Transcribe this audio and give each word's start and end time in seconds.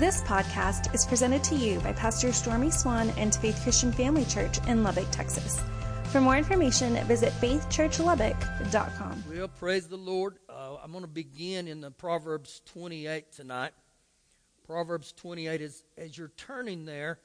This 0.00 0.22
podcast 0.22 0.94
is 0.94 1.04
presented 1.04 1.44
to 1.44 1.54
you 1.54 1.78
by 1.80 1.92
Pastor 1.92 2.32
Stormy 2.32 2.70
Swan 2.70 3.10
and 3.18 3.34
Faith 3.34 3.60
Christian 3.62 3.92
Family 3.92 4.24
Church 4.24 4.56
in 4.66 4.82
Lubbock, 4.82 5.10
Texas. 5.10 5.62
For 6.04 6.22
more 6.22 6.38
information, 6.38 6.94
visit 7.04 7.34
faithchurchlubbock.com. 7.34 9.24
Well, 9.30 9.48
praise 9.48 9.88
the 9.88 9.98
Lord. 9.98 10.38
Uh, 10.48 10.76
I'm 10.82 10.90
going 10.92 11.04
to 11.04 11.10
begin 11.10 11.68
in 11.68 11.82
the 11.82 11.90
Proverbs 11.90 12.62
28 12.72 13.30
tonight. 13.30 13.72
Proverbs 14.66 15.12
28 15.12 15.60
is 15.60 15.84
as 15.98 16.16
you're 16.16 16.32
turning 16.38 16.86
there. 16.86 17.18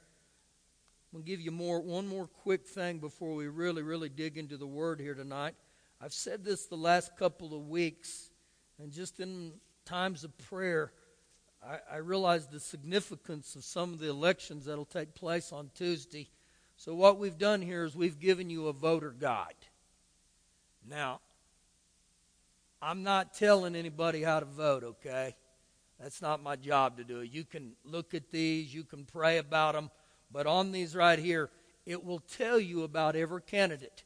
I'm 1.14 1.20
going 1.20 1.24
to 1.24 1.30
give 1.30 1.40
you 1.40 1.52
more 1.52 1.80
one 1.80 2.06
more 2.06 2.26
quick 2.26 2.66
thing 2.66 2.98
before 2.98 3.34
we 3.34 3.48
really 3.48 3.80
really 3.80 4.10
dig 4.10 4.36
into 4.36 4.58
the 4.58 4.66
word 4.66 5.00
here 5.00 5.14
tonight. 5.14 5.54
I've 5.98 6.12
said 6.12 6.44
this 6.44 6.66
the 6.66 6.76
last 6.76 7.16
couple 7.16 7.56
of 7.56 7.70
weeks, 7.70 8.28
and 8.78 8.92
just 8.92 9.18
in 9.18 9.52
times 9.86 10.24
of 10.24 10.36
prayer, 10.36 10.92
I, 11.64 11.78
I 11.94 11.96
realize 11.98 12.46
the 12.46 12.60
significance 12.60 13.54
of 13.56 13.64
some 13.64 13.92
of 13.92 13.98
the 13.98 14.08
elections 14.08 14.64
that'll 14.64 14.84
take 14.84 15.14
place 15.14 15.52
on 15.52 15.70
Tuesday. 15.74 16.28
So 16.76 16.94
what 16.94 17.18
we've 17.18 17.38
done 17.38 17.62
here 17.62 17.84
is 17.84 17.96
we've 17.96 18.18
given 18.18 18.50
you 18.50 18.68
a 18.68 18.72
voter 18.72 19.14
guide. 19.18 19.54
Now, 20.88 21.20
I'm 22.80 23.02
not 23.02 23.34
telling 23.34 23.74
anybody 23.74 24.22
how 24.22 24.40
to 24.40 24.46
vote, 24.46 24.84
okay? 24.84 25.34
That's 26.00 26.20
not 26.20 26.42
my 26.42 26.56
job 26.56 26.98
to 26.98 27.04
do. 27.04 27.22
You 27.22 27.44
can 27.44 27.72
look 27.84 28.14
at 28.14 28.30
these, 28.30 28.74
you 28.74 28.84
can 28.84 29.04
pray 29.04 29.38
about 29.38 29.74
them, 29.74 29.90
but 30.30 30.46
on 30.46 30.72
these 30.72 30.94
right 30.94 31.18
here, 31.18 31.50
it 31.86 32.04
will 32.04 32.18
tell 32.18 32.60
you 32.60 32.82
about 32.82 33.16
every 33.16 33.42
candidate. 33.42 34.04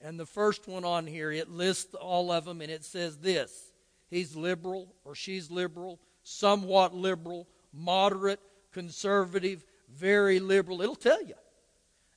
And 0.00 0.20
the 0.20 0.26
first 0.26 0.68
one 0.68 0.84
on 0.84 1.06
here, 1.06 1.32
it 1.32 1.50
lists 1.50 1.94
all 1.94 2.30
of 2.30 2.44
them, 2.44 2.60
and 2.60 2.70
it 2.70 2.84
says 2.84 3.18
this 3.18 3.72
He's 4.08 4.36
liberal 4.36 4.94
or 5.04 5.14
she's 5.14 5.50
liberal, 5.50 5.98
somewhat 6.24 6.94
liberal, 6.94 7.46
moderate, 7.72 8.40
conservative, 8.72 9.64
very 9.94 10.40
liberal. 10.40 10.82
It'll 10.82 10.96
tell 10.96 11.22
you. 11.22 11.34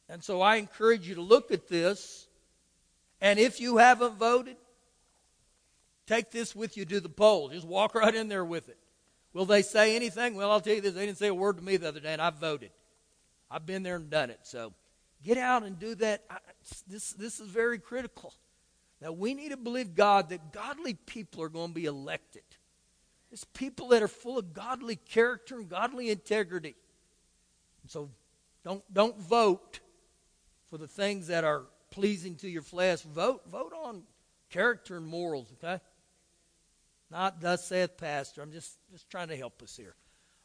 And 0.09 0.23
so 0.23 0.41
I 0.41 0.55
encourage 0.55 1.07
you 1.07 1.15
to 1.15 1.21
look 1.21 1.51
at 1.51 1.67
this. 1.67 2.27
And 3.21 3.37
if 3.37 3.59
you 3.59 3.77
haven't 3.77 4.17
voted, 4.17 4.55
take 6.07 6.31
this 6.31 6.55
with 6.55 6.77
you 6.77 6.85
to 6.85 6.99
the 6.99 7.09
poll. 7.09 7.49
Just 7.49 7.67
walk 7.67 7.93
right 7.93 8.15
in 8.15 8.29
there 8.29 8.45
with 8.45 8.69
it. 8.69 8.77
Will 9.33 9.45
they 9.45 9.61
say 9.61 9.95
anything? 9.95 10.35
Well, 10.35 10.49
I'll 10.49 10.61
tell 10.61 10.73
you 10.73 10.81
this. 10.81 10.93
They 10.93 11.05
didn't 11.05 11.17
say 11.17 11.27
a 11.27 11.33
word 11.33 11.57
to 11.57 11.63
me 11.63 11.77
the 11.77 11.89
other 11.89 11.99
day, 11.99 12.13
and 12.13 12.21
I 12.21 12.29
voted. 12.29 12.71
I've 13.51 13.65
been 13.65 13.83
there 13.83 13.97
and 13.97 14.09
done 14.09 14.29
it. 14.29 14.39
So 14.43 14.73
get 15.23 15.37
out 15.37 15.63
and 15.63 15.77
do 15.77 15.95
that. 15.95 16.23
I, 16.29 16.37
this, 16.87 17.11
this 17.11 17.39
is 17.39 17.47
very 17.47 17.77
critical. 17.77 18.33
Now, 19.01 19.11
we 19.11 19.33
need 19.33 19.49
to 19.49 19.57
believe 19.57 19.93
God 19.93 20.29
that 20.29 20.51
godly 20.51 20.95
people 20.95 21.43
are 21.43 21.49
going 21.49 21.69
to 21.69 21.73
be 21.73 21.85
elected. 21.85 22.43
It's 23.31 23.43
people 23.43 23.89
that 23.89 24.01
are 24.01 24.07
full 24.07 24.37
of 24.37 24.53
godly 24.53 24.95
character 24.95 25.57
and 25.57 25.67
godly 25.67 26.09
integrity. 26.09 26.75
So 27.87 28.09
don't, 28.63 28.83
don't 28.93 29.17
vote 29.19 29.79
for 30.69 30.77
the 30.77 30.87
things 30.87 31.27
that 31.27 31.43
are 31.43 31.63
pleasing 31.91 32.35
to 32.37 32.49
your 32.49 32.61
flesh. 32.61 33.01
Vote, 33.01 33.41
vote 33.49 33.73
on 33.73 34.03
character 34.49 34.97
and 34.97 35.05
morals, 35.05 35.53
okay? 35.53 35.81
Not 37.09 37.41
thus 37.41 37.65
saith 37.65 37.97
pastor. 37.97 38.41
I'm 38.41 38.51
just, 38.51 38.77
just 38.91 39.09
trying 39.09 39.29
to 39.29 39.37
help 39.37 39.61
us 39.61 39.75
here. 39.75 39.95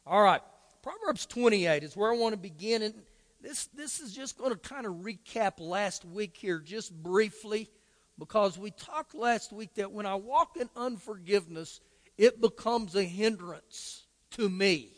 All 0.05 0.21
right. 0.21 0.41
Proverbs 0.81 1.25
28 1.25 1.83
is 1.83 1.95
where 1.95 2.11
I 2.11 2.17
want 2.17 2.33
to 2.33 2.39
begin. 2.39 2.81
And 2.81 2.93
this, 3.41 3.65
this 3.67 3.99
is 3.99 4.13
just 4.13 4.37
going 4.37 4.51
to 4.51 4.57
kind 4.57 4.85
of 4.85 4.93
recap 4.95 5.59
last 5.59 6.05
week 6.05 6.35
here, 6.37 6.59
just 6.59 6.93
briefly, 6.93 7.69
because 8.17 8.57
we 8.57 8.71
talked 8.71 9.15
last 9.15 9.51
week 9.51 9.75
that 9.75 9.91
when 9.91 10.05
I 10.05 10.15
walk 10.15 10.57
in 10.57 10.69
unforgiveness, 10.75 11.81
it 12.17 12.41
becomes 12.41 12.95
a 12.95 13.03
hindrance 13.03 14.03
to 14.31 14.49
me. 14.49 14.89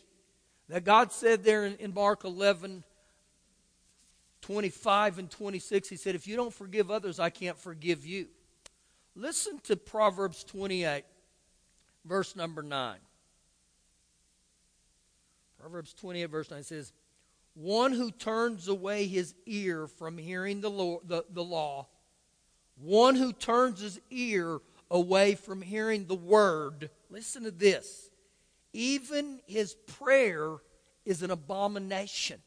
That 0.68 0.84
God 0.84 1.12
said 1.12 1.44
there 1.44 1.64
in, 1.64 1.76
in 1.76 1.94
Mark 1.94 2.24
11, 2.24 2.82
25 4.42 5.18
and 5.18 5.30
26, 5.30 5.88
He 5.88 5.96
said, 5.96 6.14
If 6.14 6.26
you 6.26 6.36
don't 6.36 6.52
forgive 6.52 6.90
others, 6.90 7.20
I 7.20 7.30
can't 7.30 7.58
forgive 7.58 8.04
you. 8.04 8.26
Listen 9.14 9.58
to 9.64 9.76
Proverbs 9.76 10.44
28, 10.44 11.04
verse 12.04 12.36
number 12.36 12.62
9. 12.62 12.98
Proverbs 15.58 15.94
28, 15.94 16.24
verse 16.26 16.50
9 16.50 16.62
says, 16.64 16.92
One 17.54 17.92
who 17.92 18.10
turns 18.10 18.68
away 18.68 19.06
his 19.06 19.34
ear 19.46 19.86
from 19.86 20.18
hearing 20.18 20.60
the 20.60 20.70
law, 20.70 20.98
the, 21.04 21.24
the 21.30 21.44
law 21.44 21.86
one 22.76 23.14
who 23.14 23.32
turns 23.32 23.80
his 23.80 24.00
ear 24.10 24.60
away 24.90 25.34
from 25.34 25.62
hearing 25.62 26.06
the 26.06 26.14
word, 26.14 26.90
listen 27.10 27.44
to 27.44 27.50
this, 27.50 28.10
even 28.72 29.40
his 29.46 29.74
prayer 29.74 30.56
is 31.04 31.22
an 31.22 31.30
abomination. 31.30 32.40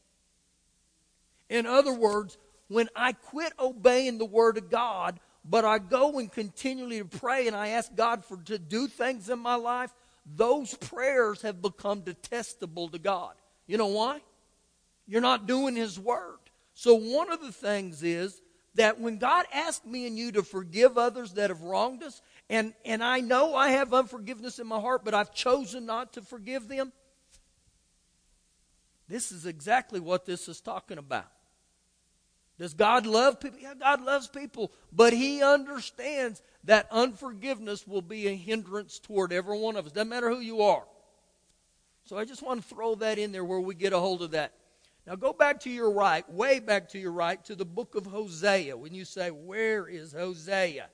In 1.48 1.66
other 1.66 1.92
words, 1.92 2.38
when 2.68 2.88
I 2.94 3.12
quit 3.12 3.52
obeying 3.58 4.18
the 4.18 4.24
word 4.24 4.56
of 4.56 4.70
God, 4.70 5.18
but 5.44 5.64
I 5.64 5.78
go 5.78 6.18
and 6.18 6.30
continually 6.30 6.98
to 6.98 7.04
pray 7.04 7.46
and 7.46 7.56
I 7.56 7.68
ask 7.68 7.94
God 7.94 8.24
for 8.24 8.36
to 8.44 8.58
do 8.58 8.86
things 8.86 9.28
in 9.28 9.38
my 9.38 9.56
life, 9.56 9.92
those 10.24 10.74
prayers 10.74 11.42
have 11.42 11.60
become 11.60 12.02
detestable 12.02 12.88
to 12.90 12.98
God. 12.98 13.34
You 13.66 13.78
know 13.78 13.86
why? 13.86 14.20
You're 15.06 15.20
not 15.20 15.46
doing 15.46 15.74
his 15.74 15.98
word. 15.98 16.38
So 16.74 16.94
one 16.94 17.32
of 17.32 17.40
the 17.40 17.52
things 17.52 18.02
is 18.02 18.40
that 18.74 19.00
when 19.00 19.18
God 19.18 19.46
asked 19.52 19.84
me 19.84 20.06
and 20.06 20.16
you 20.16 20.30
to 20.32 20.42
forgive 20.42 20.96
others 20.96 21.32
that 21.32 21.50
have 21.50 21.62
wronged 21.62 22.02
us, 22.02 22.22
and, 22.50 22.74
and 22.84 23.02
I 23.02 23.20
know 23.20 23.54
I 23.54 23.70
have 23.70 23.94
unforgiveness 23.94 24.58
in 24.58 24.66
my 24.66 24.80
heart, 24.80 25.04
but 25.04 25.14
I've 25.14 25.32
chosen 25.32 25.86
not 25.86 26.14
to 26.14 26.22
forgive 26.22 26.66
them, 26.66 26.92
this 29.08 29.30
is 29.30 29.46
exactly 29.46 30.00
what 30.00 30.26
this 30.26 30.48
is 30.48 30.60
talking 30.60 30.98
about. 30.98 31.30
Does 32.58 32.74
God 32.74 33.06
love 33.06 33.40
people? 33.40 33.60
Yeah, 33.60 33.74
God 33.74 34.04
loves 34.04 34.26
people, 34.26 34.72
but 34.92 35.12
He 35.12 35.42
understands 35.42 36.42
that 36.64 36.88
unforgiveness 36.90 37.86
will 37.86 38.02
be 38.02 38.26
a 38.26 38.34
hindrance 38.34 38.98
toward 38.98 39.32
every 39.32 39.58
one 39.58 39.76
of 39.76 39.86
us. 39.86 39.92
Doesn't 39.92 40.08
matter 40.08 40.28
who 40.28 40.40
you 40.40 40.62
are. 40.62 40.84
So 42.04 42.18
I 42.18 42.24
just 42.24 42.42
want 42.42 42.62
to 42.62 42.68
throw 42.68 42.96
that 42.96 43.18
in 43.18 43.30
there 43.30 43.44
where 43.44 43.60
we 43.60 43.76
get 43.76 43.92
a 43.92 43.98
hold 43.98 44.22
of 44.22 44.32
that. 44.32 44.52
Now 45.06 45.14
go 45.14 45.32
back 45.32 45.60
to 45.60 45.70
your 45.70 45.92
right, 45.92 46.28
way 46.30 46.58
back 46.58 46.88
to 46.90 46.98
your 46.98 47.12
right, 47.12 47.42
to 47.44 47.54
the 47.54 47.64
book 47.64 47.94
of 47.94 48.06
Hosea. 48.06 48.76
When 48.76 48.92
you 48.92 49.04
say, 49.04 49.30
Where 49.30 49.86
is 49.86 50.12
Hosea? 50.12 50.88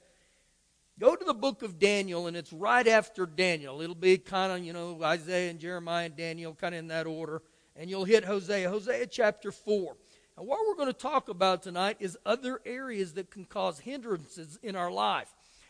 Go 0.99 1.15
to 1.15 1.25
the 1.25 1.35
book 1.35 1.63
of 1.63 1.79
Daniel, 1.79 2.27
and 2.27 2.37
it's 2.37 2.53
right 2.53 2.87
after 2.87 3.27
Daniel. 3.27 3.83
It'll 3.83 3.95
be 3.95 4.17
kind 4.17 4.53
of, 4.53 4.65
you 4.65 4.73
know, 4.73 4.99
Isaiah 5.03 5.51
and 5.51 5.61
Jeremiah 5.61 6.07
and 6.07 6.17
Daniel, 6.17 6.55
kind 6.55 6.75
of 6.75 6.79
in 6.79 6.89
that 6.89 7.07
order. 7.07 7.43
And 7.77 7.91
you'll 7.91 8.05
hit 8.05 8.25
Hosea, 8.25 8.71
Hosea 8.71 9.07
chapter 9.07 9.53
4. 9.53 9.95
And 10.39 10.47
what 10.47 10.61
we're 10.67 10.75
going 10.75 10.93
to 10.93 10.99
talk 10.99 11.29
about 11.29 11.63
tonight 11.63 11.99
is 12.01 12.17
other 12.25 12.61
areas 12.65 13.13
that 13.15 13.31
can 13.31 13.45
cause 13.45 13.79
hindrances 13.79 14.59
in 14.63 14.75
our 14.75 14.91
life. 14.91 15.29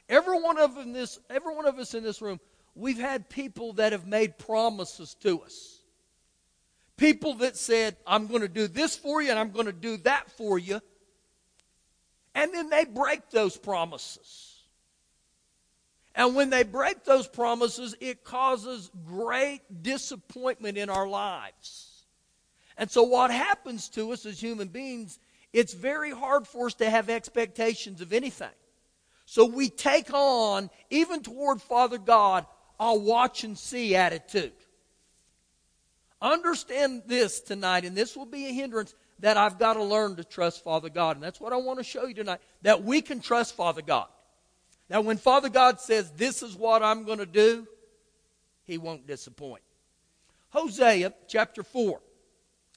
Every 0.09 0.41
one 0.41 0.59
of, 0.59 0.77
in 0.77 0.93
this, 0.93 1.19
every 1.29 1.55
one 1.55 1.67
of 1.67 1.79
us 1.79 1.95
in 1.95 2.05
this 2.05 2.23
room, 2.23 2.39
we've 2.77 2.99
had 2.99 3.29
people 3.29 3.73
that 3.75 3.93
have 3.93 4.07
made 4.07 4.39
promises 4.39 5.15
to 5.23 5.41
us. 5.41 5.81
People 6.97 7.35
that 7.35 7.57
said, 7.57 7.97
I'm 8.07 8.29
going 8.29 8.43
to 8.43 8.49
do 8.49 8.69
this 8.69 8.97
for 8.97 9.21
you 9.21 9.31
and 9.31 9.39
I'm 9.39 9.51
going 9.51 9.67
to 9.67 9.73
do 9.73 9.97
that 9.99 10.31
for 10.31 10.59
you. 10.59 10.81
And 12.35 12.55
then 12.55 12.71
they 12.71 12.85
break 12.85 13.31
those 13.31 13.57
promises. 13.57 14.56
And 16.17 16.35
when 16.35 16.49
they 16.49 16.63
break 16.63 17.05
those 17.05 17.29
promises, 17.29 17.95
it 18.01 18.25
causes 18.25 18.91
great 19.05 19.61
disappointment 19.83 20.79
in 20.79 20.89
our 20.89 21.07
lives. 21.07 22.07
And 22.79 22.91
so, 22.91 23.03
what 23.03 23.31
happens 23.31 23.91
to 23.91 24.13
us 24.13 24.25
as 24.25 24.41
human 24.41 24.69
beings, 24.69 25.19
it's 25.53 25.75
very 25.75 26.11
hard 26.11 26.47
for 26.47 26.67
us 26.67 26.75
to 26.75 26.89
have 26.89 27.11
expectations 27.11 28.01
of 28.01 28.15
anything. 28.15 28.49
So, 29.27 29.45
we 29.45 29.69
take 29.69 30.13
on, 30.13 30.71
even 30.89 31.23
toward 31.23 31.61
Father 31.61 31.99
God, 31.99 32.47
a 32.81 32.95
watch 32.97 33.45
and 33.45 33.57
see 33.57 33.95
attitude. 33.95 34.53
Understand 36.23 37.03
this 37.07 37.41
tonight, 37.41 37.85
and 37.85 37.95
this 37.95 38.17
will 38.17 38.27
be 38.27 38.47
a 38.47 38.53
hindrance 38.53 38.95
that 39.19 39.37
I've 39.37 39.59
got 39.59 39.75
to 39.75 39.85
learn 39.85 40.17
to 40.17 40.25
trust 40.25 40.65
Father 40.65 40.89
God. 40.89 41.17
And 41.17 41.23
that's 41.23 41.41
what 41.41 41.53
I 41.53 41.57
want 41.57 41.79
to 41.79 41.85
show 41.85 42.07
you 42.07 42.15
tonight 42.15 42.41
that 42.63 42.83
we 42.83 43.03
can 43.03 43.21
trust 43.21 43.55
Father 43.55 43.83
God. 43.83 44.09
Now, 44.89 45.01
when 45.01 45.17
Father 45.17 45.49
God 45.49 45.81
says, 45.81 46.11
This 46.13 46.43
is 46.43 46.55
what 46.55 46.83
I'm 46.83 47.05
going 47.05 47.19
to 47.19 47.27
do, 47.27 47.67
He 48.65 48.79
won't 48.79 49.07
disappoint. 49.07 49.63
Hosea 50.51 51.13
chapter 51.29 51.63
4, 51.63 52.01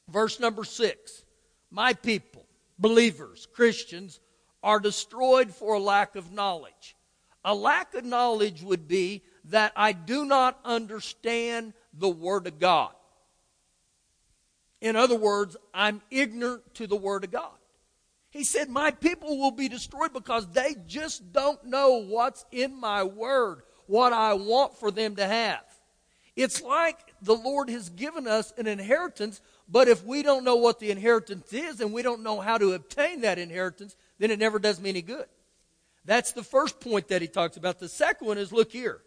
verse 0.10 0.40
number 0.40 0.64
6. 0.64 1.24
My 1.72 1.94
people, 1.94 2.46
believers, 2.80 3.48
Christians, 3.54 4.20
are 4.64 4.80
destroyed 4.80 5.54
for 5.54 5.76
a 5.76 5.80
lack 5.80 6.16
of 6.16 6.32
knowledge. 6.32 6.96
A 7.46 7.54
lack 7.54 7.94
of 7.94 8.04
knowledge 8.04 8.62
would 8.64 8.88
be 8.88 9.24
that 9.46 9.72
I 9.76 9.94
do 9.94 10.26
not 10.26 10.60
understand 10.66 11.74
the 11.94 12.10
Word 12.10 12.48
of 12.48 12.60
God. 12.60 12.92
In 14.82 14.96
other 14.96 15.16
words, 15.16 15.56
I'm 15.74 16.02
ignorant 16.10 16.74
to 16.76 16.88
the 16.88 16.96
Word 16.96 17.24
of 17.24 17.32
God. 17.32 17.59
He 18.32 18.44
said, 18.44 18.70
My 18.70 18.92
people 18.92 19.38
will 19.38 19.52
be 19.52 19.70
destroyed 19.70 20.14
because 20.14 20.48
they 20.48 20.76
just 20.86 21.34
don't 21.34 21.64
know 21.66 22.04
what's 22.04 22.46
in 22.52 22.80
my 22.80 23.04
Word, 23.04 23.64
what 23.88 24.14
I 24.14 24.34
want 24.34 24.78
for 24.78 24.92
them 24.92 25.16
to 25.16 25.26
have. 25.26 25.64
It's 26.36 26.62
like 26.62 27.14
the 27.22 27.36
Lord 27.36 27.70
has 27.70 27.90
given 27.90 28.28
us 28.28 28.54
an 28.58 28.66
inheritance, 28.68 29.42
but 29.68 29.88
if 29.88 30.06
we 30.06 30.24
don't 30.24 30.46
know 30.46 30.56
what 30.56 30.80
the 30.80 30.92
inheritance 30.92 31.52
is 31.52 31.82
and 31.82 31.92
we 31.92 32.02
don't 32.02 32.24
know 32.24 32.40
how 32.40 32.58
to 32.58 32.74
obtain 32.74 33.22
that 33.22 33.40
inheritance, 33.40 33.96
then 34.20 34.32
it 34.32 34.40
never 34.40 34.60
does 34.60 34.80
me 34.80 34.90
any 34.90 35.02
good. 35.02 35.26
That's 36.06 36.32
the 36.32 36.44
first 36.44 36.80
point 36.80 37.10
that 37.10 37.22
he 37.22 37.28
talks 37.28 37.58
about. 37.58 37.80
The 37.80 37.90
second 37.90 38.28
one 38.28 38.38
is 38.38 38.54
look 38.54 38.72
here. 38.72 39.02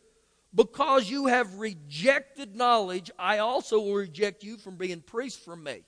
Because 0.54 1.08
you 1.08 1.28
have 1.28 1.54
rejected 1.54 2.54
knowledge, 2.54 3.10
I 3.18 3.38
also 3.38 3.78
will 3.80 3.94
reject 3.94 4.44
you 4.44 4.58
from 4.58 4.76
being 4.76 5.00
priest 5.00 5.42
from 5.42 5.62
me. 5.62 5.84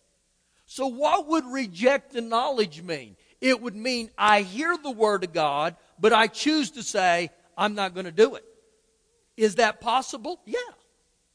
So, 0.66 0.86
what 0.86 1.28
would 1.28 1.44
reject 1.44 2.14
the 2.14 2.22
knowledge 2.22 2.80
mean? 2.80 3.16
It 3.44 3.60
would 3.60 3.76
mean 3.76 4.08
I 4.16 4.40
hear 4.40 4.74
the 4.74 4.90
word 4.90 5.22
of 5.22 5.34
God, 5.34 5.76
but 6.00 6.14
I 6.14 6.28
choose 6.28 6.70
to 6.70 6.82
say, 6.82 7.28
I'm 7.58 7.74
not 7.74 7.92
going 7.92 8.06
to 8.06 8.10
do 8.10 8.36
it. 8.36 8.44
Is 9.36 9.56
that 9.56 9.82
possible? 9.82 10.40
Yeah. 10.46 10.56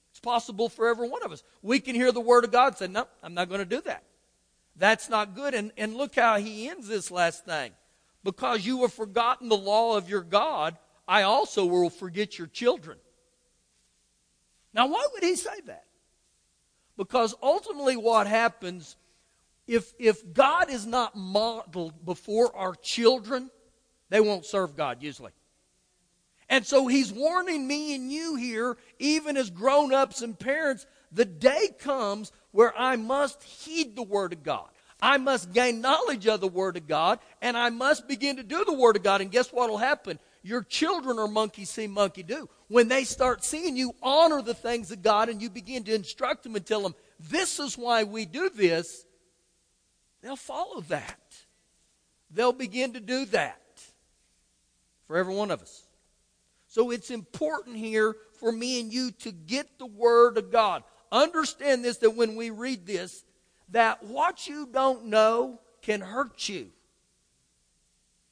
It's 0.10 0.20
possible 0.20 0.70
for 0.70 0.88
every 0.88 1.08
one 1.08 1.22
of 1.22 1.32
us. 1.32 1.44
We 1.62 1.80
can 1.80 1.94
hear 1.94 2.12
the 2.12 2.20
word 2.20 2.46
of 2.46 2.52
God 2.52 2.70
and 2.70 2.78
say, 2.78 2.88
No, 2.88 3.06
I'm 3.22 3.36
not 3.36 3.48
going 3.48 3.60
to 3.60 3.76
do 3.76 3.82
that. 3.82 4.02
That's 4.76 5.08
not 5.08 5.36
good. 5.36 5.54
And, 5.54 5.72
and 5.78 5.96
look 5.96 6.16
how 6.16 6.40
he 6.40 6.68
ends 6.68 6.88
this 6.88 7.12
last 7.12 7.46
thing. 7.46 7.74
Because 8.24 8.66
you 8.66 8.82
have 8.82 8.94
forgotten 8.94 9.48
the 9.48 9.56
law 9.56 9.96
of 9.96 10.10
your 10.10 10.24
God, 10.24 10.80
I 11.08 11.22
also 11.22 11.68
will 11.68 11.92
forget 11.92 12.40
your 12.40 12.48
children. 12.48 12.98
Now, 14.74 14.88
why 14.88 15.08
would 15.14 15.24
he 15.24 15.36
say 15.36 15.62
that? 15.68 15.86
Because 16.98 17.36
ultimately, 17.44 17.98
what 17.98 18.26
happens 18.26 18.96
if, 19.70 19.94
if 20.00 20.34
God 20.34 20.72
is 20.72 20.88
not 20.88 21.16
modeled 21.16 22.04
before 22.04 22.56
our 22.56 22.74
children, 22.74 23.52
they 24.10 24.20
won't 24.20 24.44
serve 24.44 24.76
God 24.76 25.04
usually. 25.04 25.32
And 26.50 26.66
so 26.66 26.88
he's 26.88 27.14
warning 27.14 27.68
me 27.68 27.94
and 27.94 28.12
you 28.12 28.36
here, 28.36 28.78
even 28.98 29.38
as 29.38 29.52
grown 29.52 29.94
ups 29.94 30.24
and 30.24 30.38
parents, 30.38 30.88
the 31.12 31.24
day 31.24 31.70
comes 31.78 32.32
where 32.50 32.76
I 32.76 32.96
must 32.96 33.44
heed 33.44 33.96
the 33.96 34.02
Word 34.02 34.34
of 34.34 34.42
God. 34.42 34.70
I 35.00 35.18
must 35.18 35.54
gain 35.54 35.82
knowledge 35.82 36.26
of 36.26 36.42
the 36.42 36.48
Word 36.48 36.76
of 36.76 36.88
God, 36.88 37.20
and 37.40 37.56
I 37.56 37.70
must 37.70 38.08
begin 38.08 38.38
to 38.38 38.44
do 38.44 38.66
the 38.66 38.74
Word 38.74 38.96
of 38.96 39.04
God. 39.04 39.22
And 39.22 39.32
guess 39.32 39.54
what 39.54 39.70
will 39.70 39.78
happen? 39.78 40.18
Your 40.42 40.64
children 40.64 41.20
are 41.20 41.28
monkey 41.28 41.66
see, 41.66 41.86
monkey 41.86 42.24
do. 42.24 42.50
When 42.70 42.88
they 42.88 43.04
start 43.04 43.44
seeing 43.44 43.78
you 43.78 43.94
honor 44.02 44.42
the 44.42 44.56
things 44.56 44.92
of 44.92 45.04
God 45.04 45.30
and 45.30 45.40
you 45.40 45.52
begin 45.52 45.84
to 45.84 45.94
instruct 45.94 46.42
them 46.42 46.56
and 46.56 46.66
tell 46.66 46.82
them, 46.82 46.96
this 47.20 47.60
is 47.60 47.78
why 47.78 48.04
we 48.04 48.26
do 48.26 48.50
this, 48.50 49.06
they'll 50.22 50.36
follow 50.36 50.82
that. 50.82 51.20
They'll 52.32 52.54
begin 52.54 52.94
to 52.94 53.00
do 53.00 53.26
that 53.26 53.60
for 55.08 55.18
every 55.18 55.34
one 55.34 55.52
of 55.52 55.62
us. 55.62 55.84
So 56.68 56.92
it's 56.92 57.10
important 57.10 57.76
here 57.78 58.16
for 58.40 58.52
me 58.52 58.80
and 58.80 58.94
you 58.94 59.12
to 59.12 59.32
get 59.32 59.80
the 59.80 59.88
Word 59.88 60.38
of 60.38 60.52
God. 60.52 60.84
Understand 61.12 61.84
this 61.84 61.98
that 61.98 62.16
when 62.16 62.36
we 62.36 62.52
read 62.52 62.86
this, 62.86 63.24
that 63.70 64.04
what 64.04 64.48
you 64.48 64.68
don't 64.72 65.06
know 65.06 65.60
can 65.82 66.02
hurt 66.02 66.48
you. 66.48 66.70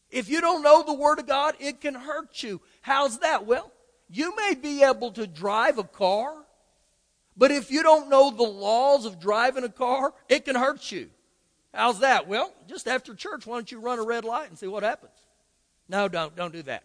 If 0.10 0.30
you 0.30 0.40
don't 0.40 0.62
know 0.62 0.84
the 0.84 0.94
Word 0.94 1.20
of 1.20 1.28
God, 1.28 1.56
it 1.60 1.82
can 1.82 1.96
hurt 1.96 2.44
you. 2.44 2.62
How's 2.82 3.20
that? 3.20 3.46
Well, 3.46 3.72
you 4.10 4.36
may 4.36 4.54
be 4.54 4.84
able 4.84 5.12
to 5.14 5.28
drive 5.28 5.80
a 5.80 5.84
car, 5.84 6.34
but 7.36 7.52
if 7.52 7.72
you 7.72 7.84
don't 7.84 8.10
know 8.10 8.30
the 8.32 8.44
laws 8.44 9.06
of 9.06 9.20
driving 9.20 9.64
a 9.64 9.70
car, 9.70 10.14
it 10.30 10.46
can 10.46 10.56
hurt 10.56 10.92
you. 10.92 11.10
How's 11.78 12.00
that? 12.00 12.28
Well, 12.28 12.52
just 12.68 12.88
after 12.88 13.14
church, 13.14 13.46
why 13.46 13.58
don't 13.58 13.72
you 13.72 13.80
run 13.80 14.00
a 14.00 14.04
red 14.04 14.26
light 14.26 14.50
and 14.50 14.58
see 14.58 14.66
what 14.66 14.82
happens? 14.82 15.14
No, 15.88 16.08
don't. 16.08 16.36
Don't 16.36 16.52
do 16.52 16.64
that. 16.64 16.84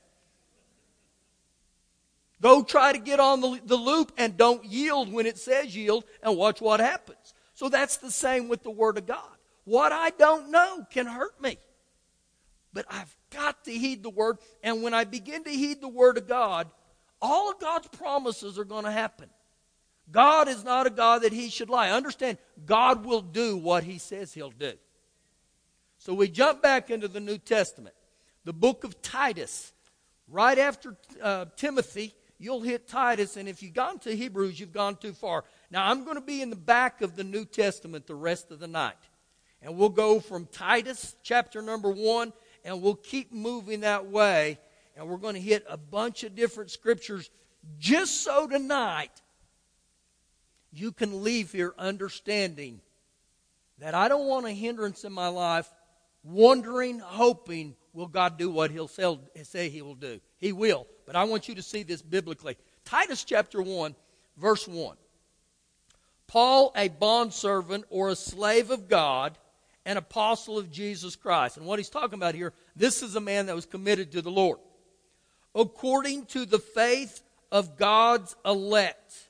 Go 2.43 2.63
try 2.63 2.93
to 2.93 2.99
get 2.99 3.19
on 3.19 3.41
the, 3.41 3.59
the 3.65 3.77
loop 3.77 4.13
and 4.19 4.37
don't 4.37 4.63
yield 4.67 5.11
when 5.11 5.25
it 5.25 5.39
says 5.39 5.75
yield 5.75 6.05
and 6.23 6.37
watch 6.37 6.61
what 6.61 6.79
happens. 6.79 7.33
So 7.55 7.71
that's 7.71 7.97
the 7.97 8.11
same 8.11 8.49
with 8.49 8.63
the 8.63 8.71
Word 8.71 8.99
of 8.99 9.07
God. 9.07 9.31
What 9.65 9.93
I 9.93 10.11
don't 10.11 10.51
know 10.51 10.87
can 10.91 11.07
hurt 11.07 11.41
me. 11.41 11.57
But 12.75 12.85
I've 12.91 13.17
got 13.31 13.65
to 13.65 13.73
heed 13.73 14.03
the 14.03 14.11
Word. 14.11 14.37
And 14.63 14.83
when 14.83 14.93
I 14.93 15.05
begin 15.05 15.43
to 15.45 15.51
heed 15.51 15.81
the 15.81 15.89
Word 15.89 16.19
of 16.19 16.29
God, 16.29 16.69
all 17.23 17.51
of 17.51 17.59
God's 17.59 17.89
promises 17.89 18.59
are 18.59 18.65
going 18.65 18.85
to 18.85 18.91
happen. 18.91 19.31
God 20.11 20.49
is 20.49 20.65
not 20.65 20.87
a 20.87 20.91
God 20.91 21.23
that 21.23 21.33
He 21.33 21.49
should 21.49 21.71
lie. 21.71 21.91
Understand, 21.91 22.39
God 22.67 23.05
will 23.05 23.23
do 23.23 23.57
what 23.57 23.85
He 23.85 23.99
says 23.99 24.33
He'll 24.33 24.51
do. 24.51 24.73
So 25.99 26.15
we 26.15 26.29
jump 26.29 26.63
back 26.63 26.91
into 26.91 27.09
the 27.09 27.21
New 27.21 27.39
Testament, 27.39 27.95
the 28.45 28.53
book 28.53 28.85
of 28.85 29.01
Titus. 29.03 29.73
Right 30.29 30.59
after 30.59 30.97
uh, 31.23 31.47
Timothy, 31.57 32.15
you'll 32.39 32.63
hit 32.63 32.89
Titus, 32.89 33.37
and 33.37 33.49
if 33.49 33.63
you've 33.63 33.75
gone 33.75 33.99
to 34.01 34.17
Hebrews, 34.17 34.59
you've 34.59 34.73
gone 34.73 34.97
too 34.97 35.13
far. 35.13 35.45
Now, 35.71 35.89
I'm 35.89 36.05
going 36.05 36.17
to 36.17 36.23
be 36.23 36.43
in 36.43 36.51
the 36.51 36.57
back 36.57 37.03
of 37.03 37.15
the 37.15 37.25
New 37.25 37.45
Testament 37.45 38.07
the 38.07 38.15
rest 38.15 38.51
of 38.51 38.59
the 38.59 38.67
night. 38.67 38.97
And 39.63 39.77
we'll 39.77 39.91
go 39.91 40.19
from 40.19 40.47
Titus, 40.47 41.15
chapter 41.23 41.63
number 41.63 41.91
one, 41.91 42.33
and 42.65 42.83
we'll 42.83 42.97
keep 42.97 43.33
moving 43.33 43.81
that 43.81 44.07
way. 44.07 44.59
And 44.97 45.09
we're 45.09 45.19
going 45.19 45.35
to 45.35 45.41
hit 45.41 45.65
a 45.69 45.77
bunch 45.77 46.25
of 46.25 46.35
different 46.35 46.71
scriptures 46.71 47.31
just 47.79 48.23
so 48.23 48.49
tonight 48.49 49.23
you 50.73 50.93
can 50.93 51.23
leave 51.23 51.53
here 51.53 51.75
understanding 51.79 52.81
that 53.79 53.95
I 53.95 54.09
don't 54.09 54.27
want 54.27 54.47
a 54.47 54.53
hindrance 54.53 55.05
in 55.05 55.13
my 55.13 55.29
life, 55.29 55.69
wondering, 56.23 56.99
hoping, 56.99 57.75
will 57.93 58.07
God 58.07 58.39
do 58.39 58.51
what 58.51 58.71
He'll 58.71 58.89
say 58.89 59.69
He 59.69 59.83
will 59.83 59.95
do? 59.95 60.21
He 60.39 60.53
will. 60.53 60.87
But 61.07 61.17
I 61.17 61.25
want 61.25 61.49
you 61.49 61.55
to 61.57 61.63
see 61.63 61.83
this 61.83 62.01
biblically. 62.01 62.57
Titus 62.85 63.25
chapter 63.25 63.61
1, 63.61 63.95
verse 64.37 64.67
1. 64.67 64.97
Paul, 66.27 66.73
a 66.77 66.89
bondservant 66.89 67.85
or 67.91 68.09
a 68.09 68.17
slave 68.17 68.71
of 68.71 68.89
God, 68.89 69.37
an 69.85 69.97
apostle 69.97 70.59
of 70.59 70.71
Jesus 70.71 71.17
Christ. 71.17 71.57
And 71.57 71.67
what 71.67 71.79
he's 71.79 71.91
talking 71.91 72.15
about 72.15 72.35
here, 72.35 72.53
this 72.77 73.03
is 73.03 73.17
a 73.17 73.21
man 73.21 73.47
that 73.47 73.55
was 73.55 73.67
committed 73.67 74.13
to 74.13 74.23
the 74.23 74.31
Lord. 74.31 74.59
According 75.55 76.27
to 76.27 76.47
the 76.47 76.61
faith 76.61 77.21
of 77.51 77.77
God's 77.77 78.35
elect. 78.47 79.29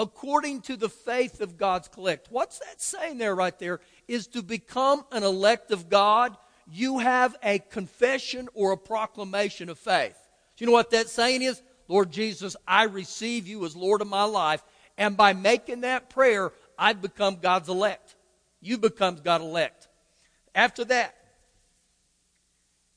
According 0.00 0.62
to 0.62 0.76
the 0.76 0.88
faith 0.88 1.42
of 1.42 1.58
God's 1.58 1.90
elect. 1.94 2.28
What's 2.30 2.58
that 2.60 2.80
saying 2.80 3.18
there 3.18 3.34
right 3.34 3.58
there? 3.58 3.80
Is 4.08 4.28
to 4.28 4.42
become 4.42 5.04
an 5.12 5.24
elect 5.24 5.72
of 5.72 5.90
God, 5.90 6.38
you 6.66 7.00
have 7.00 7.36
a 7.42 7.58
confession 7.58 8.48
or 8.54 8.72
a 8.72 8.78
proclamation 8.78 9.68
of 9.68 9.78
faith. 9.78 10.16
Do 10.56 10.64
you 10.64 10.70
know 10.70 10.72
what 10.72 10.92
that 10.92 11.10
saying 11.10 11.42
is? 11.42 11.60
Lord 11.86 12.10
Jesus, 12.10 12.56
I 12.66 12.84
receive 12.84 13.46
you 13.46 13.62
as 13.66 13.76
Lord 13.76 14.00
of 14.00 14.08
my 14.08 14.24
life. 14.24 14.62
And 14.96 15.18
by 15.18 15.34
making 15.34 15.82
that 15.82 16.08
prayer, 16.08 16.50
I've 16.78 17.02
become 17.02 17.36
God's 17.36 17.68
elect. 17.68 18.16
You 18.62 18.78
become 18.78 19.16
God's 19.16 19.44
elect. 19.44 19.88
After 20.54 20.82
that, 20.86 21.14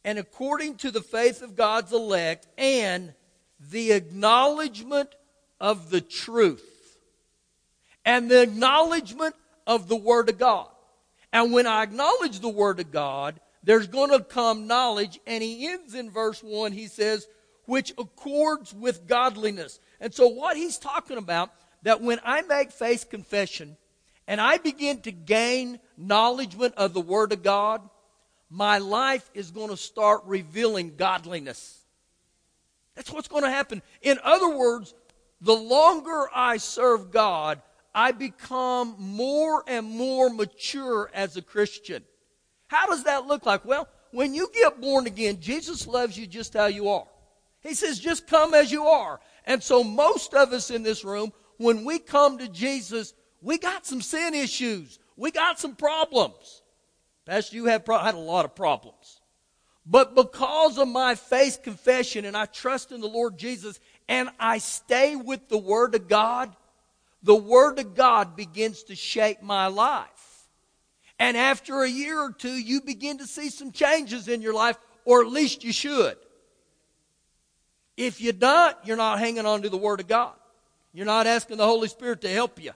and 0.06 0.18
according 0.18 0.78
to 0.78 0.90
the 0.90 1.02
faith 1.02 1.42
of 1.42 1.58
God's 1.58 1.92
elect 1.92 2.48
and 2.58 3.14
the 3.60 3.92
acknowledgement 3.92 5.10
of 5.60 5.90
the 5.90 6.00
truth 6.00 6.73
and 8.06 8.30
the 8.30 8.42
acknowledgement 8.42 9.36
of 9.66 9.88
the 9.88 9.96
Word 9.96 10.30
of 10.30 10.38
God. 10.38 10.68
And 11.32 11.52
when 11.52 11.66
I 11.66 11.84
acknowledge 11.84 12.40
the 12.40 12.50
Word 12.50 12.80
of 12.80 12.92
God, 12.92 13.40
there's 13.64 13.88
going 13.88 14.12
to 14.12 14.24
come 14.24 14.68
knowledge. 14.68 15.20
And 15.26 15.44
he 15.44 15.68
ends 15.68 15.96
in 15.96 16.12
verse 16.12 16.44
1, 16.44 16.72
he 16.74 16.88
says, 16.88 17.28
which 17.66 17.94
accords 17.98 18.74
with 18.74 19.08
godliness. 19.08 19.80
And 20.00 20.14
so, 20.14 20.28
what 20.28 20.58
he's 20.58 20.78
talking 20.78 21.18
about, 21.18 21.52
that 21.84 22.02
when 22.02 22.20
I 22.24 22.42
make 22.42 22.72
faith 22.72 23.10
confession 23.10 23.78
and 24.28 24.40
I 24.40 24.58
begin 24.58 25.02
to 25.02 25.12
gain 25.12 25.80
knowledgement 25.98 26.76
of 26.76 26.94
the 26.94 27.02
Word 27.02 27.34
of 27.34 27.44
God, 27.44 27.82
my 28.50 28.78
life 28.78 29.30
is 29.34 29.52
going 29.52 29.70
to 29.70 29.78
start 29.78 30.22
revealing 30.26 30.96
godliness. 30.96 31.80
That's 32.96 33.12
what's 33.12 33.28
going 33.28 33.44
to 33.44 33.50
happen. 33.50 33.82
In 34.02 34.20
other 34.24 34.56
words, 34.56 34.94
the 35.42 35.56
longer 35.56 36.28
I 36.34 36.58
serve 36.58 37.12
God, 37.12 37.62
I 37.96 38.12
become 38.12 38.96
more 38.98 39.64
and 39.68 39.86
more 39.86 40.30
mature 40.30 41.12
as 41.14 41.38
a 41.38 41.42
Christian. 41.42 42.04
How 42.68 42.88
does 42.88 43.04
that 43.04 43.28
look 43.28 43.46
like? 43.46 43.66
Well, 43.66 43.88
when 44.12 44.34
you 44.34 44.50
get 44.54 44.82
born 44.82 45.08
again, 45.08 45.40
Jesus 45.40 45.88
loves 45.88 46.18
you 46.18 46.28
just 46.28 46.54
how 46.54 46.66
you 46.68 46.90
are. 46.90 47.08
He 47.62 47.74
says, 47.74 48.00
just 48.00 48.28
come 48.28 48.54
as 48.54 48.72
you 48.72 48.86
are. 48.86 49.20
And 49.46 49.62
so 49.62 49.84
most 49.84 50.34
of 50.34 50.52
us 50.54 50.70
in 50.70 50.84
this 50.84 51.04
room, 51.04 51.32
when 51.58 51.86
we 51.86 52.00
come 52.00 52.38
to 52.40 52.48
Jesus, 52.48 53.14
we 53.42 53.58
got 53.58 53.86
some 53.86 54.02
sin 54.02 54.34
issues. 54.34 55.00
We 55.16 55.32
got 55.32 55.60
some 55.60 55.76
problems. 55.76 56.62
Pastor, 57.26 57.56
you 57.56 57.66
have 57.66 57.86
pro- 57.86 58.00
had 58.00 58.16
a 58.16 58.20
lot 58.20 58.46
of 58.46 58.56
problems. 58.56 59.22
But 59.86 60.16
because 60.16 60.78
of 60.78 60.88
my 60.88 61.16
faith 61.16 61.62
confession 61.64 62.26
and 62.26 62.38
I 62.38 62.46
trust 62.46 62.92
in 62.92 63.02
the 63.02 63.08
Lord 63.08 63.38
Jesus 63.38 63.80
and 64.08 64.30
I 64.40 64.58
stay 64.58 65.16
with 65.16 65.50
the 65.50 65.58
Word 65.58 65.96
of 65.96 66.08
God, 66.08 66.56
the 67.24 67.36
Word 67.36 67.80
of 67.80 67.96
God 67.96 68.36
begins 68.36 68.84
to 68.84 68.96
shape 68.96 69.42
my 69.42 69.68
life. 69.68 70.10
And 71.20 71.38
after 71.38 71.82
a 71.82 71.90
year 71.90 72.20
or 72.20 72.32
two, 72.32 72.52
you 72.52 72.82
begin 72.82 73.20
to 73.20 73.28
see 73.28 73.50
some 73.50 73.72
changes 73.72 74.28
in 74.28 74.42
your 74.42 74.54
life, 74.54 74.78
or 75.06 75.22
at 75.22 75.32
least 75.32 75.64
you 75.64 75.72
should. 75.72 76.18
If 77.96 78.20
you 78.20 78.34
don't, 78.34 78.76
you're 78.84 78.98
not 78.98 79.20
hanging 79.20 79.46
on 79.46 79.62
to 79.62 79.70
the 79.70 79.78
Word 79.78 80.02
of 80.02 80.08
God. 80.08 80.34
You're 80.94 81.06
not 81.06 81.28
asking 81.28 81.58
the 81.58 81.66
Holy 81.66 81.88
Spirit 81.88 82.22
to 82.22 82.30
help 82.30 82.62
you. 82.62 82.72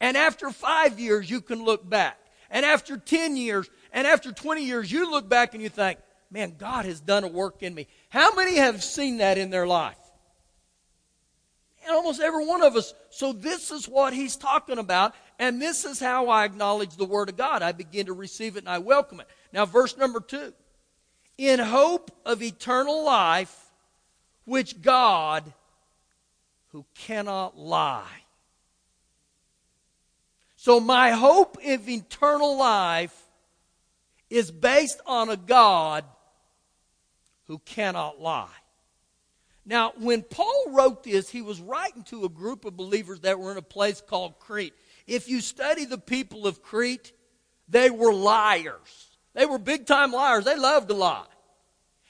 And 0.00 0.16
after 0.16 0.50
five 0.50 0.98
years, 0.98 1.28
you 1.28 1.40
can 1.40 1.64
look 1.64 1.88
back. 1.88 2.18
And 2.50 2.64
after 2.64 2.96
10 2.96 3.36
years, 3.36 3.68
and 3.92 4.06
after 4.06 4.32
20 4.32 4.64
years, 4.64 4.90
you 4.90 5.10
look 5.10 5.28
back 5.28 5.54
and 5.54 5.62
you 5.62 5.68
think, 5.68 5.98
man, 6.30 6.54
God 6.58 6.84
has 6.84 7.00
done 7.00 7.24
a 7.24 7.28
work 7.28 7.62
in 7.62 7.74
me. 7.74 7.88
How 8.08 8.34
many 8.34 8.56
have 8.56 8.82
seen 8.82 9.18
that 9.18 9.38
in 9.38 9.50
their 9.50 9.66
life? 9.66 9.98
Almost 11.88 12.20
every 12.20 12.44
one 12.44 12.62
of 12.62 12.76
us. 12.76 12.94
So 13.10 13.32
this 13.32 13.70
is 13.70 13.88
what 13.88 14.12
he's 14.12 14.36
talking 14.36 14.78
about. 14.78 15.14
And 15.38 15.60
this 15.60 15.84
is 15.84 16.00
how 16.00 16.28
I 16.28 16.44
acknowledge 16.44 16.96
the 16.96 17.04
Word 17.04 17.28
of 17.28 17.36
God. 17.36 17.62
I 17.62 17.72
begin 17.72 18.06
to 18.06 18.12
receive 18.12 18.56
it 18.56 18.60
and 18.60 18.68
I 18.68 18.78
welcome 18.78 19.20
it. 19.20 19.28
Now, 19.52 19.66
verse 19.66 19.96
number 19.96 20.20
two. 20.20 20.52
In 21.38 21.58
hope 21.58 22.10
of 22.24 22.42
eternal 22.42 23.04
life, 23.04 23.70
which 24.44 24.80
God, 24.80 25.52
who 26.68 26.86
cannot 26.94 27.58
lie. 27.58 28.22
So 30.56 30.80
my 30.80 31.10
hope 31.10 31.58
of 31.64 31.88
eternal 31.88 32.56
life 32.56 33.26
is 34.30 34.50
based 34.50 35.00
on 35.06 35.28
a 35.28 35.36
God 35.36 36.04
who 37.46 37.58
cannot 37.58 38.20
lie. 38.20 38.48
Now, 39.68 39.92
when 39.98 40.22
Paul 40.22 40.66
wrote 40.68 41.02
this, 41.02 41.28
he 41.28 41.42
was 41.42 41.60
writing 41.60 42.04
to 42.04 42.24
a 42.24 42.28
group 42.28 42.64
of 42.64 42.76
believers 42.76 43.20
that 43.20 43.40
were 43.40 43.50
in 43.50 43.58
a 43.58 43.62
place 43.62 44.00
called 44.00 44.38
Crete. 44.38 44.74
If 45.08 45.28
you 45.28 45.40
study 45.40 45.84
the 45.84 45.98
people 45.98 46.46
of 46.46 46.62
Crete, 46.62 47.12
they 47.68 47.90
were 47.90 48.12
liars. 48.12 49.18
They 49.34 49.44
were 49.44 49.58
big 49.58 49.86
time 49.86 50.12
liars. 50.12 50.44
They 50.44 50.56
loved 50.56 50.88
to 50.88 50.94
lie. 50.94 51.26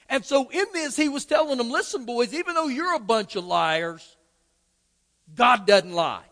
And 0.07 0.23
so 0.23 0.49
in 0.49 0.65
this, 0.71 0.95
he 0.95 1.09
was 1.09 1.25
telling 1.25 1.57
them, 1.57 1.71
listen, 1.71 2.05
boys, 2.05 2.33
even 2.33 2.53
though 2.53 2.67
you're 2.67 2.95
a 2.95 2.99
bunch 2.99 3.35
of 3.35 3.43
liars, 3.43 4.15
God 5.33 5.65
doesn't 5.65 5.91
lie. 5.91 6.23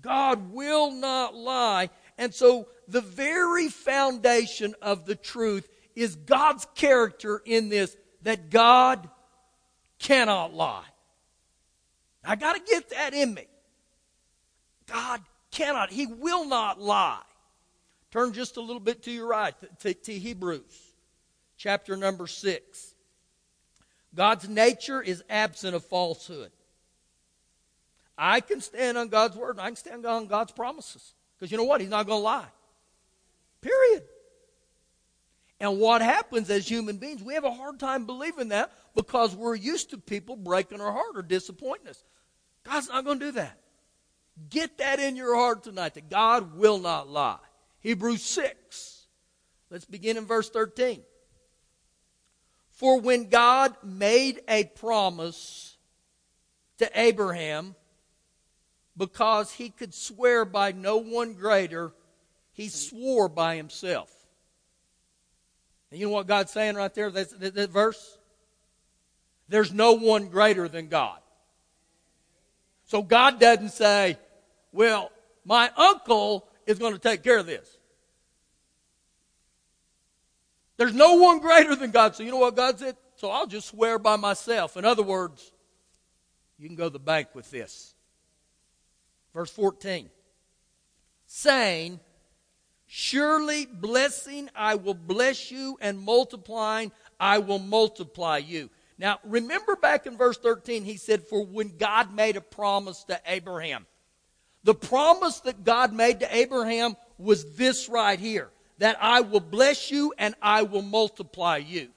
God 0.00 0.52
will 0.52 0.90
not 0.90 1.34
lie. 1.34 1.90
And 2.16 2.34
so 2.34 2.68
the 2.88 3.02
very 3.02 3.68
foundation 3.68 4.74
of 4.80 5.04
the 5.04 5.14
truth 5.14 5.68
is 5.94 6.16
God's 6.16 6.66
character 6.74 7.42
in 7.44 7.68
this 7.68 7.94
that 8.22 8.50
God 8.50 9.08
cannot 9.98 10.54
lie. 10.54 10.84
I 12.24 12.36
got 12.36 12.54
to 12.54 12.72
get 12.72 12.90
that 12.90 13.14
in 13.14 13.34
me. 13.34 13.46
God 14.86 15.20
cannot, 15.50 15.90
He 15.90 16.06
will 16.06 16.46
not 16.46 16.80
lie. 16.80 17.20
Turn 18.10 18.32
just 18.32 18.56
a 18.56 18.60
little 18.60 18.80
bit 18.80 19.02
to 19.04 19.10
your 19.10 19.28
right 19.28 19.54
to, 19.80 19.94
to 19.94 20.12
Hebrews, 20.12 20.92
chapter 21.56 21.96
number 21.96 22.26
6. 22.26 22.94
God's 24.14 24.48
nature 24.48 25.02
is 25.02 25.22
absent 25.28 25.74
of 25.74 25.84
falsehood. 25.84 26.50
I 28.16 28.40
can 28.40 28.60
stand 28.60 28.96
on 28.96 29.08
God's 29.08 29.36
word 29.36 29.56
and 29.56 29.60
I 29.60 29.66
can 29.66 29.76
stand 29.76 30.06
on 30.06 30.26
God's 30.26 30.52
promises. 30.52 31.12
Because 31.36 31.50
you 31.52 31.58
know 31.58 31.64
what? 31.64 31.82
He's 31.82 31.90
not 31.90 32.06
going 32.06 32.20
to 32.20 32.24
lie. 32.24 32.46
Period. 33.60 34.04
And 35.58 35.78
what 35.80 36.02
happens 36.02 36.50
as 36.50 36.68
human 36.68 36.98
beings, 36.98 37.22
we 37.22 37.34
have 37.34 37.44
a 37.44 37.50
hard 37.50 37.80
time 37.80 38.04
believing 38.04 38.48
that 38.48 38.72
because 38.94 39.34
we're 39.34 39.54
used 39.54 39.90
to 39.90 39.98
people 39.98 40.36
breaking 40.36 40.80
our 40.80 40.92
heart 40.92 41.16
or 41.16 41.22
disappointing 41.22 41.88
us. 41.88 42.04
God's 42.64 42.88
not 42.88 43.04
going 43.04 43.20
to 43.20 43.26
do 43.26 43.32
that. 43.32 43.58
Get 44.50 44.78
that 44.78 44.98
in 44.98 45.16
your 45.16 45.34
heart 45.34 45.62
tonight 45.62 45.94
that 45.94 46.10
God 46.10 46.56
will 46.56 46.78
not 46.78 47.08
lie. 47.08 47.38
Hebrews 47.80 48.22
6. 48.22 49.06
Let's 49.70 49.86
begin 49.86 50.16
in 50.16 50.26
verse 50.26 50.50
13. 50.50 51.02
For 52.68 53.00
when 53.00 53.30
God 53.30 53.74
made 53.82 54.40
a 54.48 54.64
promise 54.64 55.78
to 56.78 56.90
Abraham, 56.94 57.74
because 58.96 59.52
he 59.52 59.70
could 59.70 59.94
swear 59.94 60.44
by 60.44 60.72
no 60.72 60.98
one 60.98 61.34
greater, 61.34 61.92
he 62.52 62.68
swore 62.68 63.28
by 63.28 63.56
himself. 63.56 64.15
And 65.90 66.00
you 66.00 66.06
know 66.06 66.12
what 66.12 66.26
God's 66.26 66.52
saying 66.52 66.74
right 66.74 66.92
there, 66.94 67.10
that, 67.10 67.40
that, 67.40 67.54
that 67.54 67.70
verse? 67.70 68.18
There's 69.48 69.72
no 69.72 69.92
one 69.92 70.28
greater 70.28 70.68
than 70.68 70.88
God. 70.88 71.18
So 72.86 73.02
God 73.02 73.40
doesn't 73.40 73.70
say, 73.70 74.18
well, 74.72 75.10
my 75.44 75.70
uncle 75.76 76.46
is 76.66 76.78
going 76.78 76.92
to 76.92 76.98
take 76.98 77.22
care 77.22 77.38
of 77.38 77.46
this. 77.46 77.76
There's 80.76 80.94
no 80.94 81.14
one 81.14 81.38
greater 81.38 81.74
than 81.74 81.90
God. 81.90 82.14
So 82.14 82.22
you 82.22 82.30
know 82.30 82.38
what 82.38 82.56
God 82.56 82.78
said? 82.78 82.96
So 83.16 83.30
I'll 83.30 83.46
just 83.46 83.68
swear 83.68 83.98
by 83.98 84.16
myself. 84.16 84.76
In 84.76 84.84
other 84.84 85.02
words, 85.02 85.52
you 86.58 86.68
can 86.68 86.76
go 86.76 86.84
to 86.84 86.90
the 86.90 86.98
bank 86.98 87.28
with 87.34 87.50
this. 87.50 87.94
Verse 89.32 89.50
14. 89.50 90.10
Saying, 91.26 92.00
Surely 92.86 93.66
blessing 93.66 94.48
I 94.54 94.76
will 94.76 94.94
bless 94.94 95.50
you, 95.50 95.76
and 95.80 95.98
multiplying 95.98 96.92
I 97.18 97.38
will 97.38 97.58
multiply 97.58 98.38
you. 98.38 98.70
Now, 98.98 99.18
remember 99.24 99.76
back 99.76 100.06
in 100.06 100.16
verse 100.16 100.38
13, 100.38 100.84
he 100.84 100.96
said, 100.96 101.22
For 101.22 101.44
when 101.44 101.76
God 101.76 102.14
made 102.14 102.36
a 102.36 102.40
promise 102.40 103.04
to 103.04 103.20
Abraham, 103.26 103.86
the 104.64 104.74
promise 104.74 105.40
that 105.40 105.64
God 105.64 105.92
made 105.92 106.20
to 106.20 106.36
Abraham 106.36 106.96
was 107.18 107.56
this 107.56 107.88
right 107.88 108.18
here 108.18 108.50
that 108.78 108.96
I 109.00 109.20
will 109.20 109.40
bless 109.40 109.90
you 109.90 110.12
and 110.18 110.34
I 110.42 110.62
will 110.62 110.82
multiply 110.82 111.56
you. 111.56 111.88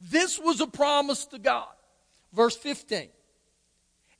This 0.00 0.38
was 0.38 0.60
a 0.60 0.66
promise 0.66 1.26
to 1.26 1.38
God. 1.38 1.68
Verse 2.32 2.56
15. 2.56 3.08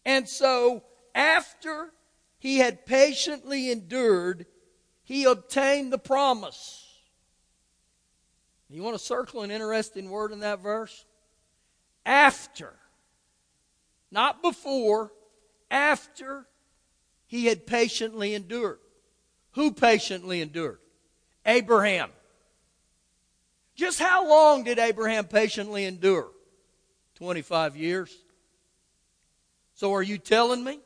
And 0.05 0.29
so, 0.29 0.83
after 1.15 1.93
he 2.39 2.59
had 2.59 2.87
patiently 2.87 3.71
endured, 3.71 4.47
he 5.05 5.25
obtained 5.25 5.93
the 5.93 5.99
promise. 5.99 6.89
You 8.71 8.83
want 8.83 8.97
to 8.97 9.05
circle 9.05 9.43
an 9.43 9.51
interesting 9.51 10.09
word 10.09 10.33
in 10.33 10.41
that 10.41 10.61
verse? 10.61 11.05
After. 12.07 12.73
Not 14.11 14.43
before, 14.43 15.13
after 15.71 16.47
he 17.27 17.47
had 17.47 17.67
patiently 17.67 18.35
endured. 18.35 18.79
Who 19.53 19.73
patiently 19.73 20.41
endured? 20.41 20.79
Abraham. 21.45 22.11
Just 23.75 23.99
how 23.99 24.29
long 24.29 24.65
did 24.65 24.79
Abraham 24.79 25.25
patiently 25.25 25.85
endure? 25.85 26.31
25 27.17 27.77
years. 27.77 28.15
So 29.75 29.95
are 29.95 30.03
you 30.03 30.19
telling 30.19 30.63
me 30.63 30.81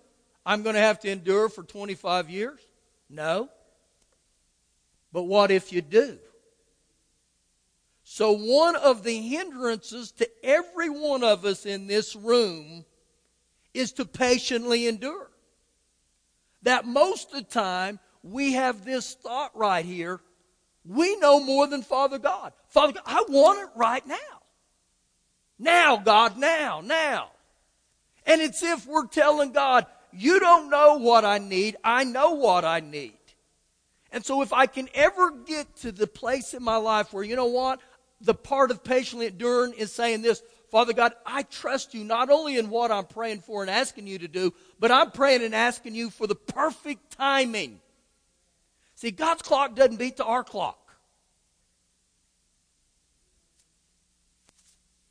I'm 0.44 0.62
going 0.62 0.75
to 0.75 0.80
have 0.80 1.00
to 1.00 1.11
endure 1.11 1.49
for 1.49 1.62
25 1.62 2.30
years? 2.30 2.61
No. 3.11 3.49
But 5.16 5.23
what 5.23 5.50
if 5.50 5.73
you 5.73 5.80
do? 5.80 6.18
So, 8.04 8.32
one 8.32 8.76
of 8.76 9.02
the 9.02 9.16
hindrances 9.16 10.12
to 10.18 10.28
every 10.44 10.90
one 10.90 11.25
of 11.25 11.46
us 11.46 11.64
in 11.64 11.87
this 11.87 12.14
room 12.14 12.85
is 13.73 13.92
to 13.92 14.04
patiently 14.04 14.87
endure. 14.87 15.30
That 16.64 16.85
most 16.85 17.32
of 17.32 17.38
the 17.38 17.50
time 17.50 17.99
we 18.23 18.52
have 18.52 18.85
this 18.85 19.14
thought 19.14 19.56
right 19.56 19.87
here 19.87 20.20
we 20.85 21.16
know 21.16 21.40
more 21.40 21.66
than 21.66 21.80
Father 21.80 22.18
God. 22.18 22.52
Father 22.68 22.92
God, 22.92 23.04
I 23.06 23.25
want 23.26 23.61
it 23.61 23.70
right 23.75 24.06
now. 24.06 24.42
Now, 25.58 25.96
God, 25.96 26.37
now, 26.37 26.82
now. 26.85 27.30
And 28.26 28.42
it's 28.42 28.62
if 28.62 28.87
we're 28.87 29.06
telling 29.06 29.52
God, 29.52 29.87
you 30.12 30.40
don't 30.40 30.68
know 30.68 30.99
what 30.99 31.25
I 31.25 31.38
need. 31.38 31.76
I 31.82 32.04
know 32.04 32.32
what 32.32 32.66
I 32.66 32.80
need. 32.80 33.15
And 34.16 34.25
so 34.25 34.40
if 34.40 34.50
I 34.54 34.64
can 34.64 34.88
ever 34.94 35.30
get 35.30 35.76
to 35.82 35.92
the 35.92 36.06
place 36.06 36.54
in 36.54 36.62
my 36.62 36.78
life 36.78 37.12
where, 37.12 37.23
you 37.23 37.37
know 37.37 37.49
what? 37.49 37.82
The 38.23 38.32
part 38.32 38.70
of 38.70 38.82
patiently 38.82 39.26
enduring 39.26 39.75
is 39.75 39.92
saying 39.92 40.23
this, 40.23 40.42
Father 40.70 40.94
God, 40.94 41.12
I 41.26 41.42
trust 41.42 41.92
you 41.92 42.02
not 42.02 42.30
only 42.30 42.56
in 42.56 42.70
what 42.70 42.90
I'm 42.90 43.04
praying 43.04 43.42
for 43.42 43.61
and 43.61 43.70
asking 43.70 44.06
you 44.06 44.18
to 44.20 44.26
do, 44.26 44.54
but 44.80 44.90
I'm 44.90 45.11
praying 45.11 45.42
and 45.42 45.54
asking 45.54 45.94
you 45.94 46.08
for 46.08 46.26
the 46.26 46.35
perfect 46.35 47.11
timing. 47.11 47.78
See, 48.94 49.11
God's 49.11 49.42
clock 49.42 49.75
doesn't 49.75 49.99
beat 49.99 50.16
to 50.16 50.25
our 50.25 50.42
clock. 50.42 50.96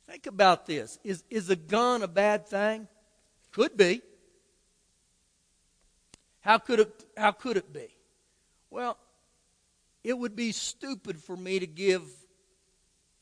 Think 0.08 0.26
about 0.26 0.66
this. 0.66 0.98
Is, 1.04 1.22
is 1.30 1.48
a 1.48 1.54
gun 1.54 2.02
a 2.02 2.08
bad 2.08 2.48
thing? 2.48 2.88
Could 3.52 3.76
be. 3.76 4.02
How 6.40 6.58
could 6.58 6.80
it, 6.80 7.04
how 7.16 7.30
could 7.30 7.56
it 7.56 7.72
be? 7.72 7.95
Well, 8.76 8.98
it 10.04 10.18
would 10.18 10.36
be 10.36 10.52
stupid 10.52 11.18
for 11.18 11.34
me 11.34 11.60
to 11.60 11.66
give 11.66 12.02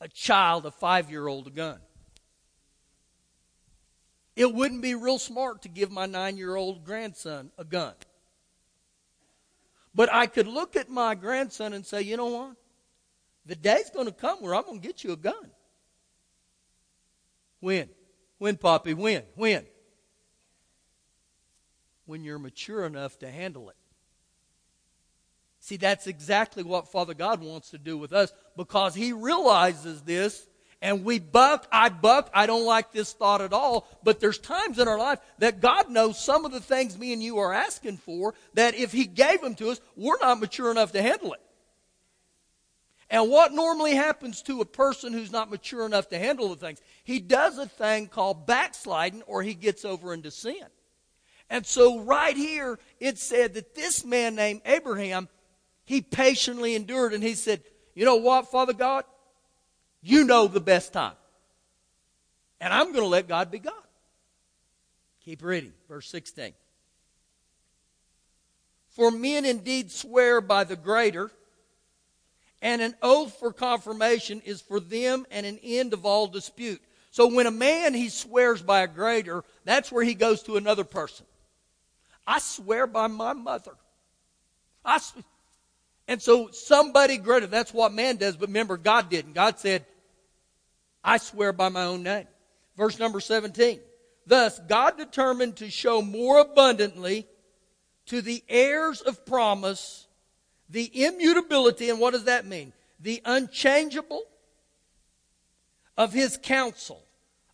a 0.01 0.09
child, 0.09 0.65
a 0.65 0.71
five 0.71 1.09
year 1.09 1.25
old, 1.29 1.47
a 1.47 1.49
gun. 1.49 1.79
It 4.35 4.53
wouldn't 4.53 4.81
be 4.81 4.95
real 4.95 5.17
smart 5.17 5.61
to 5.61 5.69
give 5.69 5.91
my 5.91 6.07
nine 6.07 6.35
year 6.35 6.57
old 6.57 6.83
grandson 6.83 7.51
a 7.57 7.63
gun. 7.63 7.93
But 9.93 10.13
I 10.13 10.27
could 10.27 10.45
look 10.45 10.75
at 10.75 10.89
my 10.89 11.15
grandson 11.15 11.71
and 11.71 11.85
say, 11.85 12.01
you 12.01 12.17
know 12.17 12.25
what? 12.25 12.57
The 13.45 13.55
day's 13.55 13.89
going 13.91 14.07
to 14.07 14.11
come 14.11 14.39
where 14.41 14.53
I'm 14.53 14.63
going 14.63 14.81
to 14.81 14.85
get 14.85 15.05
you 15.05 15.13
a 15.13 15.15
gun. 15.15 15.51
When? 17.61 17.87
When, 18.39 18.57
Poppy? 18.57 18.93
When? 18.93 19.23
When? 19.35 19.65
when 22.05 22.25
you're 22.25 22.39
mature 22.39 22.85
enough 22.85 23.17
to 23.19 23.31
handle 23.31 23.69
it. 23.69 23.75
See, 25.65 25.77
that's 25.77 26.05
exactly 26.05 26.61
what 26.61 26.91
Father 26.91 27.15
God 27.15 27.41
wants 27.41 27.71
to 27.71 27.79
do 27.79 27.97
with 27.97 28.13
us 28.13 28.31
because 28.55 28.93
He 28.93 29.13
realizes 29.13 30.03
this 30.03 30.45
and 30.79 31.03
we 31.03 31.17
buck. 31.17 31.67
I 31.71 31.89
buck. 31.89 32.29
I 32.35 32.45
don't 32.45 32.67
like 32.67 32.91
this 32.91 33.13
thought 33.13 33.41
at 33.41 33.51
all. 33.51 33.87
But 34.03 34.19
there's 34.19 34.37
times 34.37 34.77
in 34.77 34.87
our 34.87 34.99
life 34.99 35.17
that 35.39 35.61
God 35.61 35.89
knows 35.89 36.23
some 36.23 36.45
of 36.45 36.51
the 36.51 36.59
things 36.59 36.99
me 36.99 37.13
and 37.13 37.23
you 37.23 37.39
are 37.39 37.51
asking 37.51 37.97
for 37.97 38.35
that 38.53 38.75
if 38.75 38.91
He 38.91 39.05
gave 39.05 39.41
them 39.41 39.55
to 39.55 39.71
us, 39.71 39.81
we're 39.95 40.19
not 40.21 40.39
mature 40.39 40.69
enough 40.69 40.91
to 40.91 41.01
handle 41.01 41.33
it. 41.33 41.41
And 43.09 43.31
what 43.31 43.51
normally 43.51 43.95
happens 43.95 44.43
to 44.43 44.61
a 44.61 44.65
person 44.65 45.13
who's 45.13 45.31
not 45.31 45.49
mature 45.49 45.83
enough 45.87 46.09
to 46.09 46.19
handle 46.19 46.49
the 46.49 46.57
things? 46.57 46.79
He 47.03 47.19
does 47.19 47.57
a 47.57 47.65
thing 47.65 48.05
called 48.05 48.45
backsliding 48.45 49.23
or 49.23 49.41
he 49.41 49.55
gets 49.55 49.83
over 49.83 50.13
into 50.13 50.29
sin. 50.29 50.67
And 51.49 51.65
so, 51.65 51.99
right 51.99 52.35
here, 52.35 52.79
it 52.99 53.17
said 53.17 53.53
that 53.53 53.75
this 53.75 54.03
man 54.03 54.35
named 54.35 54.61
Abraham, 54.65 55.27
he 55.85 56.01
patiently 56.01 56.75
endured 56.75 57.13
and 57.13 57.23
he 57.23 57.35
said, 57.35 57.61
You 57.93 58.05
know 58.05 58.17
what, 58.17 58.51
Father 58.51 58.73
God? 58.73 59.05
You 60.01 60.23
know 60.23 60.47
the 60.47 60.59
best 60.59 60.93
time. 60.93 61.15
And 62.59 62.73
I'm 62.73 62.91
going 62.91 63.03
to 63.03 63.09
let 63.09 63.27
God 63.27 63.51
be 63.51 63.59
God. 63.59 63.73
Keep 65.23 65.43
reading, 65.43 65.73
verse 65.87 66.07
16. 66.09 66.53
For 68.89 69.11
men 69.11 69.45
indeed 69.45 69.91
swear 69.91 70.41
by 70.41 70.63
the 70.63 70.75
greater 70.75 71.31
and 72.61 72.81
an 72.81 72.95
oath 73.01 73.37
for 73.39 73.51
confirmation 73.51 74.41
is 74.41 74.61
for 74.61 74.79
them 74.79 75.25
and 75.29 75.45
an 75.45 75.59
end 75.63 75.93
of 75.93 76.05
all 76.05 76.27
dispute. 76.27 76.81
So 77.11 77.27
when 77.27 77.45
a 77.47 77.51
man 77.51 77.93
he 77.93 78.09
swears 78.09 78.61
by 78.61 78.81
a 78.81 78.87
greater, 78.87 79.43
that's 79.65 79.91
where 79.91 80.03
he 80.03 80.15
goes 80.15 80.41
to 80.43 80.57
another 80.57 80.83
person. 80.83 81.25
I 82.25 82.39
swear 82.39 82.87
by 82.87 83.07
my 83.07 83.33
mother. 83.33 83.73
I 84.83 84.99
and 86.07 86.21
so 86.21 86.49
somebody 86.51 87.17
greater, 87.17 87.47
that's 87.47 87.73
what 87.73 87.93
man 87.93 88.17
does, 88.17 88.37
but 88.37 88.49
remember, 88.49 88.77
God 88.77 89.09
didn't. 89.09 89.33
God 89.33 89.59
said, 89.59 89.85
I 91.03 91.17
swear 91.17 91.53
by 91.53 91.69
my 91.69 91.85
own 91.85 92.03
name. 92.03 92.27
Verse 92.77 92.99
number 92.99 93.19
17. 93.19 93.79
Thus, 94.27 94.59
God 94.67 94.97
determined 94.97 95.57
to 95.57 95.69
show 95.69 96.01
more 96.01 96.39
abundantly 96.39 97.27
to 98.07 98.21
the 98.21 98.43
heirs 98.49 99.01
of 99.01 99.25
promise 99.25 100.07
the 100.69 101.05
immutability, 101.05 101.89
and 101.89 101.99
what 101.99 102.13
does 102.13 102.23
that 102.25 102.45
mean? 102.45 102.73
The 102.99 103.21
unchangeable 103.25 104.23
of 105.97 106.11
his 106.11 106.39
counsel, 106.41 107.03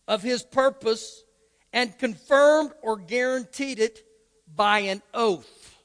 of 0.08 0.22
his 0.22 0.42
purpose, 0.42 1.22
and 1.72 1.96
confirmed 1.98 2.72
or 2.82 2.96
guaranteed 2.96 3.78
it 3.78 4.04
by 4.54 4.80
an 4.80 5.02
oath. 5.12 5.76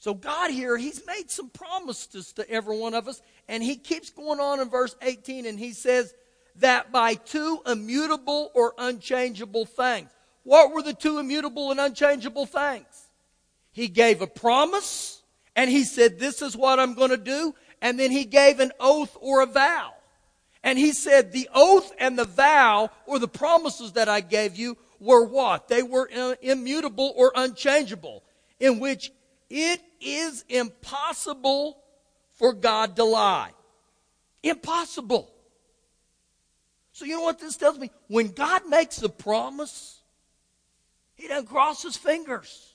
So, 0.00 0.14
God 0.14 0.50
here, 0.50 0.76
He's 0.76 1.06
made 1.06 1.30
some 1.30 1.50
promises 1.50 2.32
to 2.32 2.50
every 2.50 2.76
one 2.76 2.94
of 2.94 3.06
us, 3.06 3.22
and 3.48 3.62
He 3.62 3.76
keeps 3.76 4.10
going 4.10 4.40
on 4.40 4.58
in 4.58 4.68
verse 4.68 4.96
18, 5.00 5.46
and 5.46 5.58
He 5.58 5.72
says 5.72 6.12
that 6.56 6.90
by 6.90 7.14
two 7.14 7.60
immutable 7.66 8.50
or 8.54 8.74
unchangeable 8.78 9.66
things. 9.66 10.10
What 10.42 10.72
were 10.72 10.82
the 10.82 10.94
two 10.94 11.18
immutable 11.18 11.70
and 11.70 11.78
unchangeable 11.78 12.46
things? 12.46 13.08
He 13.72 13.88
gave 13.88 14.20
a 14.20 14.26
promise 14.26 15.22
and 15.56 15.70
he 15.70 15.84
said, 15.84 16.18
This 16.18 16.42
is 16.42 16.56
what 16.56 16.80
I'm 16.80 16.94
going 16.94 17.10
to 17.10 17.16
do. 17.16 17.54
And 17.82 17.98
then 17.98 18.10
he 18.10 18.24
gave 18.24 18.60
an 18.60 18.72
oath 18.80 19.16
or 19.20 19.42
a 19.42 19.46
vow. 19.46 19.92
And 20.62 20.78
he 20.78 20.92
said, 20.92 21.32
The 21.32 21.48
oath 21.54 21.92
and 21.98 22.18
the 22.18 22.24
vow 22.24 22.90
or 23.06 23.18
the 23.18 23.28
promises 23.28 23.92
that 23.92 24.08
I 24.08 24.20
gave 24.20 24.56
you 24.56 24.76
were 24.98 25.24
what? 25.24 25.68
They 25.68 25.82
were 25.82 26.08
immutable 26.42 27.12
or 27.16 27.32
unchangeable, 27.34 28.22
in 28.58 28.80
which 28.80 29.10
it 29.50 29.82
is 30.00 30.44
impossible 30.48 31.76
for 32.34 32.52
God 32.52 32.96
to 32.96 33.04
lie. 33.04 33.50
Impossible. 34.42 35.30
So, 36.92 37.04
you 37.04 37.16
know 37.16 37.22
what 37.22 37.40
this 37.40 37.56
tells 37.56 37.78
me? 37.78 37.90
When 38.06 38.28
God 38.28 38.62
makes 38.68 39.02
a 39.02 39.08
promise, 39.08 40.00
He 41.14 41.28
doesn't 41.28 41.48
cross 41.48 41.82
His 41.82 41.96
fingers. 41.96 42.74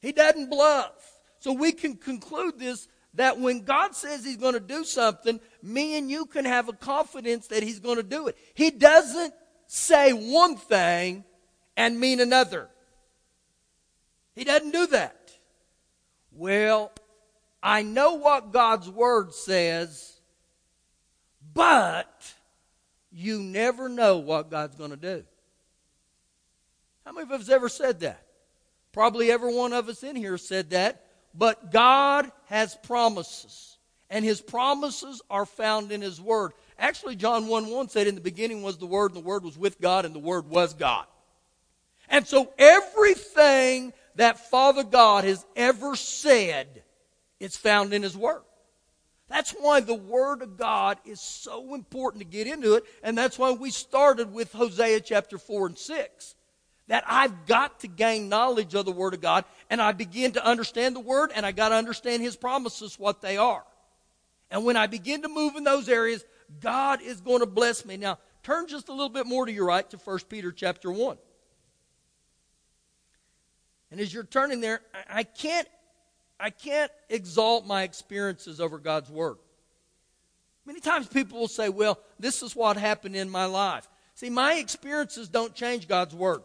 He 0.00 0.12
doesn't 0.12 0.48
bluff. 0.48 0.94
So 1.40 1.52
we 1.52 1.72
can 1.72 1.96
conclude 1.96 2.58
this 2.58 2.88
that 3.14 3.38
when 3.38 3.64
God 3.64 3.94
says 3.94 4.24
He's 4.24 4.36
going 4.36 4.54
to 4.54 4.60
do 4.60 4.84
something, 4.84 5.40
me 5.62 5.98
and 5.98 6.10
you 6.10 6.26
can 6.26 6.44
have 6.44 6.68
a 6.68 6.72
confidence 6.72 7.48
that 7.48 7.62
He's 7.62 7.80
going 7.80 7.96
to 7.96 8.02
do 8.02 8.28
it. 8.28 8.38
He 8.54 8.70
doesn't 8.70 9.34
say 9.66 10.12
one 10.12 10.56
thing 10.56 11.24
and 11.76 11.98
mean 11.98 12.20
another. 12.20 12.68
He 14.34 14.44
doesn't 14.44 14.70
do 14.70 14.86
that. 14.88 15.32
Well, 16.32 16.92
I 17.62 17.82
know 17.82 18.14
what 18.14 18.52
God's 18.52 18.88
Word 18.88 19.34
says, 19.34 20.20
but 21.52 22.32
you 23.12 23.40
never 23.40 23.88
know 23.88 24.18
what 24.18 24.50
God's 24.50 24.76
going 24.76 24.90
to 24.90 24.96
do. 24.96 25.24
How 27.04 27.12
many 27.12 27.24
of 27.24 27.40
us 27.40 27.48
ever 27.48 27.68
said 27.68 28.00
that? 28.00 28.24
Probably 28.92 29.30
every 29.30 29.54
one 29.54 29.72
of 29.72 29.88
us 29.88 30.02
in 30.02 30.16
here 30.16 30.38
said 30.38 30.70
that. 30.70 31.04
But 31.34 31.70
God 31.70 32.30
has 32.46 32.76
promises. 32.76 33.78
And 34.10 34.24
his 34.24 34.40
promises 34.40 35.22
are 35.30 35.46
found 35.46 35.92
in 35.92 36.00
his 36.00 36.20
word. 36.20 36.52
Actually, 36.78 37.14
John 37.14 37.46
1 37.46 37.68
1 37.68 37.88
said, 37.90 38.06
In 38.06 38.14
the 38.14 38.20
beginning 38.20 38.62
was 38.62 38.78
the 38.78 38.86
Word, 38.86 39.12
and 39.12 39.22
the 39.22 39.26
Word 39.26 39.44
was 39.44 39.58
with 39.58 39.80
God, 39.80 40.06
and 40.06 40.14
the 40.14 40.18
Word 40.18 40.48
was 40.48 40.72
God. 40.72 41.04
And 42.08 42.26
so 42.26 42.52
everything 42.58 43.92
that 44.16 44.50
Father 44.50 44.84
God 44.84 45.24
has 45.24 45.44
ever 45.56 45.96
said 45.96 46.82
is 47.38 47.56
found 47.56 47.92
in 47.92 48.02
His 48.02 48.16
Word. 48.16 48.42
That's 49.28 49.52
why 49.52 49.80
the 49.80 49.94
Word 49.94 50.42
of 50.42 50.56
God 50.56 50.98
is 51.04 51.20
so 51.20 51.74
important 51.74 52.22
to 52.22 52.28
get 52.28 52.46
into 52.46 52.74
it, 52.74 52.84
and 53.02 53.16
that's 53.16 53.38
why 53.38 53.52
we 53.52 53.70
started 53.70 54.32
with 54.32 54.52
Hosea 54.52 55.00
chapter 55.00 55.38
4 55.38 55.68
and 55.68 55.78
6 55.78 56.34
that 56.90 57.04
I've 57.06 57.46
got 57.46 57.80
to 57.80 57.88
gain 57.88 58.28
knowledge 58.28 58.74
of 58.74 58.84
the 58.84 58.90
Word 58.90 59.14
of 59.14 59.20
God 59.20 59.44
and 59.70 59.80
I 59.80 59.92
begin 59.92 60.32
to 60.32 60.44
understand 60.44 60.96
the 60.96 61.00
Word 61.00 61.30
and 61.32 61.46
I 61.46 61.52
got 61.52 61.68
to 61.68 61.76
understand 61.76 62.20
His 62.20 62.34
promises, 62.34 62.98
what 62.98 63.22
they 63.22 63.36
are. 63.36 63.62
And 64.50 64.64
when 64.64 64.76
I 64.76 64.88
begin 64.88 65.22
to 65.22 65.28
move 65.28 65.54
in 65.54 65.62
those 65.62 65.88
areas, 65.88 66.24
God 66.60 67.00
is 67.00 67.20
going 67.20 67.40
to 67.40 67.46
bless 67.46 67.84
me. 67.84 67.96
Now, 67.96 68.18
turn 68.42 68.66
just 68.66 68.88
a 68.88 68.92
little 68.92 69.08
bit 69.08 69.24
more 69.24 69.46
to 69.46 69.52
your 69.52 69.66
right 69.66 69.88
to 69.90 69.98
1 69.98 70.18
Peter 70.28 70.50
chapter 70.50 70.90
1. 70.90 71.16
And 73.90 74.00
as 74.00 74.12
you're 74.12 74.24
turning 74.24 74.60
there, 74.60 74.80
I 75.08 75.24
can't, 75.24 75.68
I 76.38 76.50
can't 76.50 76.90
exalt 77.08 77.66
my 77.66 77.82
experiences 77.82 78.60
over 78.60 78.78
God's 78.78 79.10
Word. 79.10 79.36
Many 80.64 80.80
times 80.80 81.08
people 81.08 81.40
will 81.40 81.48
say, 81.48 81.68
well, 81.68 81.98
this 82.18 82.42
is 82.42 82.54
what 82.54 82.76
happened 82.76 83.16
in 83.16 83.28
my 83.28 83.46
life. 83.46 83.88
See, 84.14 84.30
my 84.30 84.54
experiences 84.54 85.28
don't 85.28 85.54
change 85.54 85.88
God's 85.88 86.14
Word. 86.14 86.42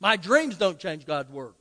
My 0.00 0.16
dreams 0.16 0.56
don't 0.56 0.78
change 0.78 1.06
God's 1.06 1.30
word. 1.30 1.54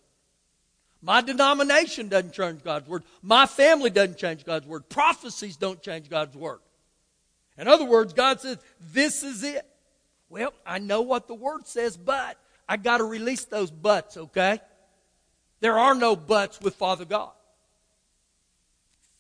My 1.02 1.22
denomination 1.22 2.08
doesn't 2.08 2.34
change 2.34 2.64
God's 2.64 2.88
word. 2.88 3.04
My 3.22 3.46
family 3.46 3.90
doesn't 3.90 4.18
change 4.18 4.46
God's 4.46 4.66
word. 4.66 4.90
Prophecies 4.90 5.58
don't 5.58 5.82
change 5.82 6.10
God's 6.10 6.36
word. 6.36 6.60
In 7.58 7.68
other 7.68 7.86
words, 7.86 8.14
God 8.14 8.40
says, 8.42 8.58
This 8.94 9.24
is 9.24 9.44
it. 9.44 9.66
Well, 10.30 10.54
I 10.66 10.80
know 10.80 11.02
what 11.02 11.28
the 11.28 11.34
word 11.34 11.68
says, 11.68 11.98
but 11.98 12.38
I 12.68 12.78
got 12.78 12.98
to 12.98 13.04
release 13.04 13.46
those 13.46 13.72
buts, 13.72 14.18
okay? 14.18 14.60
There 15.60 15.78
are 15.78 15.96
no 15.96 16.16
buts 16.16 16.60
with 16.62 16.76
Father 16.76 17.06
God. 17.06 17.32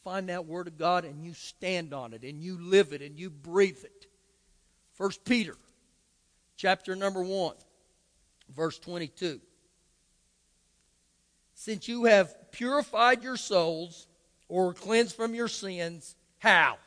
Find 0.03 0.29
that 0.29 0.45
word 0.45 0.67
of 0.67 0.77
God 0.77 1.05
and 1.05 1.23
you 1.23 1.33
stand 1.33 1.93
on 1.93 2.13
it 2.13 2.23
and 2.23 2.41
you 2.41 2.57
live 2.59 2.93
it 2.93 3.01
and 3.01 3.19
you 3.19 3.29
breathe 3.29 3.83
it. 3.83 4.07
First 4.93 5.25
Peter, 5.25 5.55
chapter 6.55 6.95
number 6.95 7.21
1 7.21 7.55
verse 8.55 8.79
22. 8.79 9.41
Since 11.53 11.87
you 11.87 12.05
have 12.05 12.51
purified 12.51 13.23
your 13.23 13.37
souls 13.37 14.07
or 14.47 14.73
cleansed 14.73 15.15
from 15.15 15.33
your 15.33 15.47
sins, 15.47 16.15
how? 16.39 16.77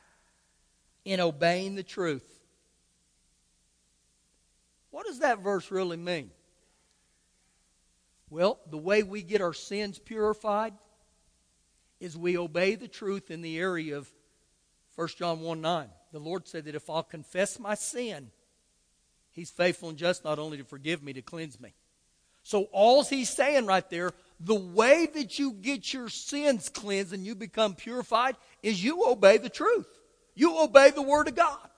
In 1.05 1.20
obeying 1.20 1.75
the 1.75 1.83
truth. 1.83 2.40
What 4.90 5.07
does 5.07 5.20
that 5.20 5.40
verse 5.40 5.70
really 5.70 5.96
mean? 5.96 6.31
Well, 8.31 8.61
the 8.71 8.79
way 8.79 9.03
we 9.03 9.23
get 9.23 9.40
our 9.40 9.53
sins 9.53 9.99
purified 9.99 10.73
is 11.99 12.16
we 12.16 12.38
obey 12.38 12.77
the 12.77 12.88
truth 12.88 13.31
in 13.31 13.43
the 13.43 13.59
area 13.59 13.99
of 13.99 14.09
1 14.95 15.09
John 15.19 15.40
1 15.40 15.61
9. 15.61 15.88
The 16.12 16.19
Lord 16.19 16.49
said 16.49 16.64
that 16.64 16.75
if 16.75 16.88
I'll 16.88 17.03
confess 17.03 17.59
my 17.59 17.75
sin, 17.75 18.31
He's 19.33 19.51
faithful 19.51 19.88
and 19.88 19.99
just 19.99 20.25
not 20.25 20.38
only 20.38 20.59
to 20.59 20.64
forgive 20.64 21.03
me, 21.03 21.12
to 21.12 21.23
cleanse 21.23 21.61
me. 21.61 21.73
So, 22.43 22.64
all 22.73 23.05
he's 23.05 23.31
saying 23.31 23.66
right 23.66 23.88
there, 23.90 24.12
the 24.40 24.55
way 24.55 25.07
that 25.14 25.38
you 25.38 25.53
get 25.53 25.93
your 25.93 26.09
sins 26.09 26.69
cleansed 26.69 27.12
and 27.12 27.25
you 27.25 27.35
become 27.35 27.75
purified 27.75 28.37
is 28.62 28.83
you 28.83 29.07
obey 29.07 29.38
the 29.38 29.51
truth. 29.51 29.87
You 30.35 30.59
obey 30.59 30.90
the 30.90 31.03
Word 31.03 31.29
of 31.29 31.35
God. 31.35 31.69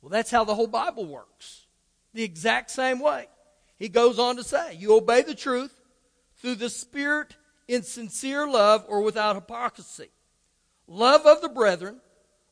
Well, 0.00 0.10
that's 0.10 0.30
how 0.30 0.44
the 0.44 0.54
whole 0.54 0.66
Bible 0.66 1.04
works. 1.04 1.66
the 2.14 2.22
exact 2.22 2.70
same 2.70 2.98
way. 2.98 3.28
He 3.78 3.88
goes 3.88 4.18
on 4.18 4.36
to 4.36 4.44
say, 4.44 4.74
You 4.74 4.96
obey 4.96 5.22
the 5.22 5.34
truth 5.34 5.74
through 6.36 6.56
the 6.56 6.70
Spirit 6.70 7.36
in 7.68 7.82
sincere 7.82 8.46
love 8.46 8.84
or 8.88 9.02
without 9.02 9.36
hypocrisy. 9.36 10.08
Love 10.86 11.26
of 11.26 11.40
the 11.40 11.48
brethren, 11.48 12.00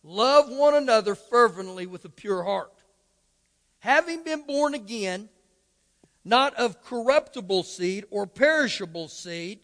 love 0.02 0.48
one 0.48 0.74
another 0.74 1.14
fervently 1.14 1.86
with 1.86 2.04
a 2.04 2.08
pure 2.08 2.42
heart. 2.42 2.72
Having 3.78 4.24
been 4.24 4.46
born 4.46 4.74
again, 4.74 5.28
not 6.24 6.54
of 6.54 6.82
corruptible 6.82 7.62
seed 7.62 8.04
or 8.10 8.26
perishable 8.26 9.08
seed, 9.08 9.60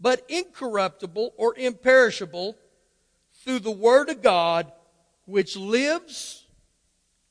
but 0.00 0.24
incorruptible 0.28 1.32
or 1.36 1.54
imperishable, 1.56 2.56
through 3.44 3.60
the 3.60 3.70
Word 3.70 4.08
of 4.08 4.22
God, 4.22 4.72
which 5.24 5.56
lives 5.56 6.44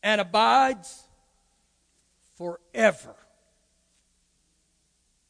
and 0.01 0.21
abides 0.21 1.03
forever. 2.37 3.15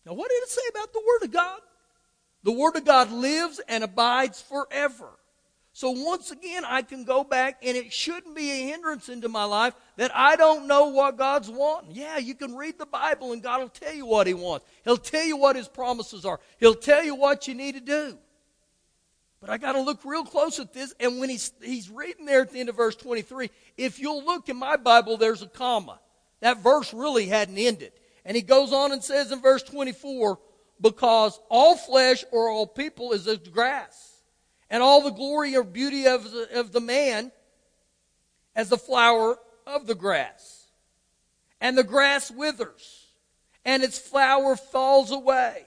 Now, 0.05 0.13
what 0.13 0.29
did 0.29 0.43
it 0.43 0.49
say 0.49 0.61
about 0.69 0.93
the 0.93 1.03
Word 1.05 1.25
of 1.25 1.31
God? 1.31 1.59
The 2.43 2.51
Word 2.51 2.75
of 2.75 2.85
God 2.85 3.11
lives 3.11 3.59
and 3.67 3.83
abides 3.83 4.41
forever. 4.41 5.09
So 5.73 5.91
once 5.91 6.31
again, 6.31 6.63
I 6.63 6.83
can 6.83 7.03
go 7.03 7.25
back 7.25 7.57
and 7.61 7.75
it 7.75 7.91
shouldn't 7.91 8.33
be 8.33 8.49
a 8.49 8.67
hindrance 8.67 9.09
into 9.09 9.27
my 9.27 9.43
life 9.43 9.73
that 9.97 10.15
I 10.15 10.37
don't 10.37 10.67
know 10.67 10.87
what 10.87 11.17
God's 11.17 11.49
wanting. 11.49 11.91
Yeah, 11.91 12.17
you 12.17 12.33
can 12.33 12.55
read 12.55 12.77
the 12.77 12.85
Bible 12.85 13.33
and 13.33 13.43
God 13.43 13.59
will 13.59 13.67
tell 13.67 13.93
you 13.93 14.05
what 14.05 14.25
He 14.25 14.33
wants. 14.33 14.65
He'll 14.85 14.95
tell 14.95 15.25
you 15.25 15.35
what 15.35 15.57
His 15.57 15.67
promises 15.67 16.23
are. 16.23 16.39
He'll 16.59 16.75
tell 16.75 17.03
you 17.03 17.15
what 17.15 17.47
you 17.49 17.55
need 17.55 17.73
to 17.73 17.81
do. 17.81 18.17
But 19.41 19.49
I 19.49 19.57
got 19.57 19.73
to 19.73 19.81
look 19.81 20.05
real 20.05 20.23
close 20.23 20.59
at 20.59 20.73
this. 20.73 20.93
And 20.99 21.19
when 21.19 21.29
he's, 21.29 21.51
he's 21.61 21.89
reading 21.89 22.25
there 22.25 22.41
at 22.41 22.51
the 22.51 22.59
end 22.59 22.69
of 22.69 22.77
verse 22.77 22.95
23, 22.95 23.51
if 23.75 23.99
you'll 23.99 24.23
look 24.23 24.49
in 24.49 24.57
my 24.57 24.77
Bible, 24.77 25.17
there's 25.17 25.41
a 25.41 25.47
comma. 25.47 25.99
That 26.39 26.63
verse 26.63 26.93
really 26.93 27.27
hadn't 27.27 27.57
ended. 27.57 27.91
And 28.25 28.35
he 28.35 28.41
goes 28.41 28.73
on 28.73 28.91
and 28.91 29.03
says 29.03 29.31
in 29.31 29.41
verse 29.41 29.61
24, 29.63 30.39
because 30.81 31.39
all 31.49 31.77
flesh 31.77 32.25
or 32.31 32.49
all 32.49 32.67
people 32.67 33.13
is 33.13 33.27
as 33.27 33.37
grass, 33.37 34.23
and 34.69 34.81
all 34.81 35.01
the 35.01 35.11
glory 35.11 35.55
or 35.55 35.63
beauty 35.63 36.07
of 36.07 36.31
the, 36.31 36.59
of 36.59 36.71
the 36.71 36.81
man 36.81 37.31
as 38.55 38.69
the 38.69 38.77
flower 38.77 39.37
of 39.67 39.85
the 39.85 39.95
grass. 39.95 40.67
And 41.61 41.77
the 41.77 41.83
grass 41.83 42.31
withers, 42.31 43.07
and 43.63 43.83
its 43.83 43.97
flower 43.97 44.55
falls 44.55 45.11
away. 45.11 45.65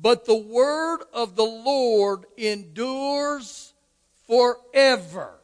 But 0.00 0.26
the 0.26 0.36
word 0.36 1.00
of 1.12 1.34
the 1.34 1.44
Lord 1.44 2.24
endures 2.36 3.72
forever. 4.26 5.34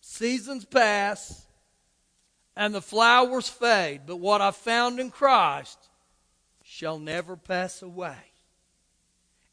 Seasons 0.00 0.64
pass, 0.64 1.46
and 2.58 2.74
the 2.74 2.82
flowers 2.82 3.48
fade, 3.48 4.00
but 4.04 4.16
what 4.16 4.40
I 4.42 4.50
found 4.50 4.98
in 4.98 5.12
Christ 5.12 5.78
shall 6.64 6.98
never 6.98 7.36
pass 7.36 7.82
away. 7.82 8.18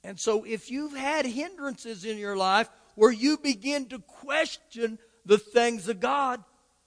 And 0.03 0.19
so, 0.19 0.43
if 0.43 0.71
you've 0.71 0.95
had 0.95 1.27
hindrances 1.27 2.03
in 2.03 2.17
your 2.17 2.35
life 2.35 2.67
where 2.95 3.11
you 3.11 3.37
begin 3.37 3.85
to 3.89 3.99
question 3.99 4.97
the 5.23 5.37
things 5.37 5.87
of 5.87 5.99
God, 5.99 6.43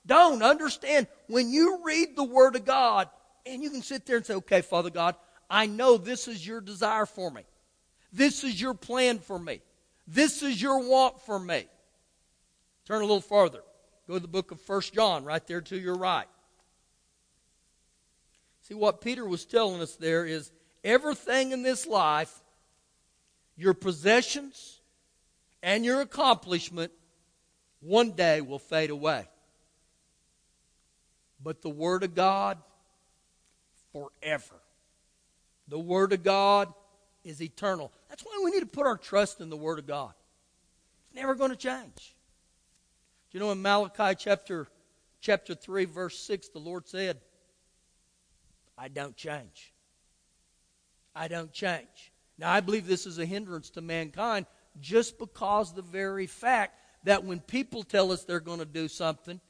don't 0.06 0.42
understand. 0.42 1.06
When 1.28 1.52
you 1.52 1.82
read 1.84 2.16
the 2.16 2.24
Word 2.24 2.56
of 2.56 2.64
God, 2.64 3.08
and 3.46 3.62
you 3.62 3.70
can 3.70 3.82
sit 3.82 4.04
there 4.04 4.16
and 4.16 4.26
say, 4.26 4.34
okay, 4.34 4.60
Father 4.60 4.90
God, 4.90 5.14
I 5.48 5.66
know 5.66 5.98
this 5.98 6.26
is 6.26 6.44
your 6.44 6.60
desire 6.60 7.06
for 7.06 7.30
me. 7.30 7.42
This 8.12 8.42
is 8.42 8.60
your 8.60 8.74
plan 8.74 9.20
for 9.20 9.38
me. 9.38 9.60
This 10.08 10.42
is 10.42 10.60
your 10.60 10.80
want 10.80 11.20
for 11.20 11.38
me. 11.38 11.66
Turn 12.86 13.02
a 13.02 13.06
little 13.06 13.20
farther. 13.20 13.60
Go 14.08 14.14
to 14.14 14.20
the 14.20 14.26
book 14.26 14.50
of 14.50 14.60
First 14.62 14.94
John, 14.94 15.24
right 15.24 15.46
there 15.46 15.60
to 15.60 15.78
your 15.78 15.94
right. 15.94 16.26
See, 18.62 18.72
what 18.72 19.02
Peter 19.02 19.26
was 19.26 19.44
telling 19.44 19.82
us 19.82 19.96
there 19.96 20.24
is 20.24 20.50
everything 20.82 21.52
in 21.52 21.62
this 21.62 21.86
life, 21.86 22.32
your 23.54 23.74
possessions 23.74 24.80
and 25.62 25.84
your 25.84 26.00
accomplishment, 26.00 26.90
one 27.80 28.12
day 28.12 28.40
will 28.40 28.58
fade 28.58 28.88
away. 28.88 29.28
But 31.42 31.60
the 31.60 31.70
Word 31.70 32.02
of 32.02 32.14
God, 32.14 32.56
forever. 33.92 34.56
The 35.68 35.78
Word 35.78 36.14
of 36.14 36.22
God 36.22 36.72
is 37.24 37.42
eternal. 37.42 37.92
That's 38.08 38.22
why 38.22 38.40
we 38.42 38.52
need 38.52 38.60
to 38.60 38.66
put 38.66 38.86
our 38.86 38.96
trust 38.96 39.42
in 39.42 39.50
the 39.50 39.56
Word 39.56 39.78
of 39.78 39.86
God. 39.86 40.14
It's 41.06 41.14
never 41.14 41.34
going 41.34 41.50
to 41.50 41.56
change. 41.56 42.14
Do 43.30 43.38
you 43.38 43.44
know 43.44 43.52
in 43.52 43.60
Malachi 43.60 44.14
chapter, 44.18 44.68
chapter 45.20 45.54
3, 45.54 45.84
verse 45.84 46.18
6, 46.18 46.48
the 46.48 46.58
Lord 46.58 46.88
said, 46.88 47.18
I 48.76 48.88
don't 48.88 49.16
change. 49.16 49.74
I 51.14 51.28
don't 51.28 51.52
change. 51.52 52.12
Now, 52.38 52.52
I 52.52 52.60
believe 52.60 52.86
this 52.86 53.04
is 53.04 53.18
a 53.18 53.26
hindrance 53.26 53.70
to 53.70 53.80
mankind 53.80 54.46
just 54.80 55.18
because 55.18 55.74
the 55.74 55.82
very 55.82 56.26
fact 56.26 56.78
that 57.04 57.24
when 57.24 57.40
people 57.40 57.82
tell 57.82 58.12
us 58.12 58.24
they're 58.24 58.40
going 58.40 58.60
to 58.60 58.64
do 58.64 58.88
something 58.88 59.40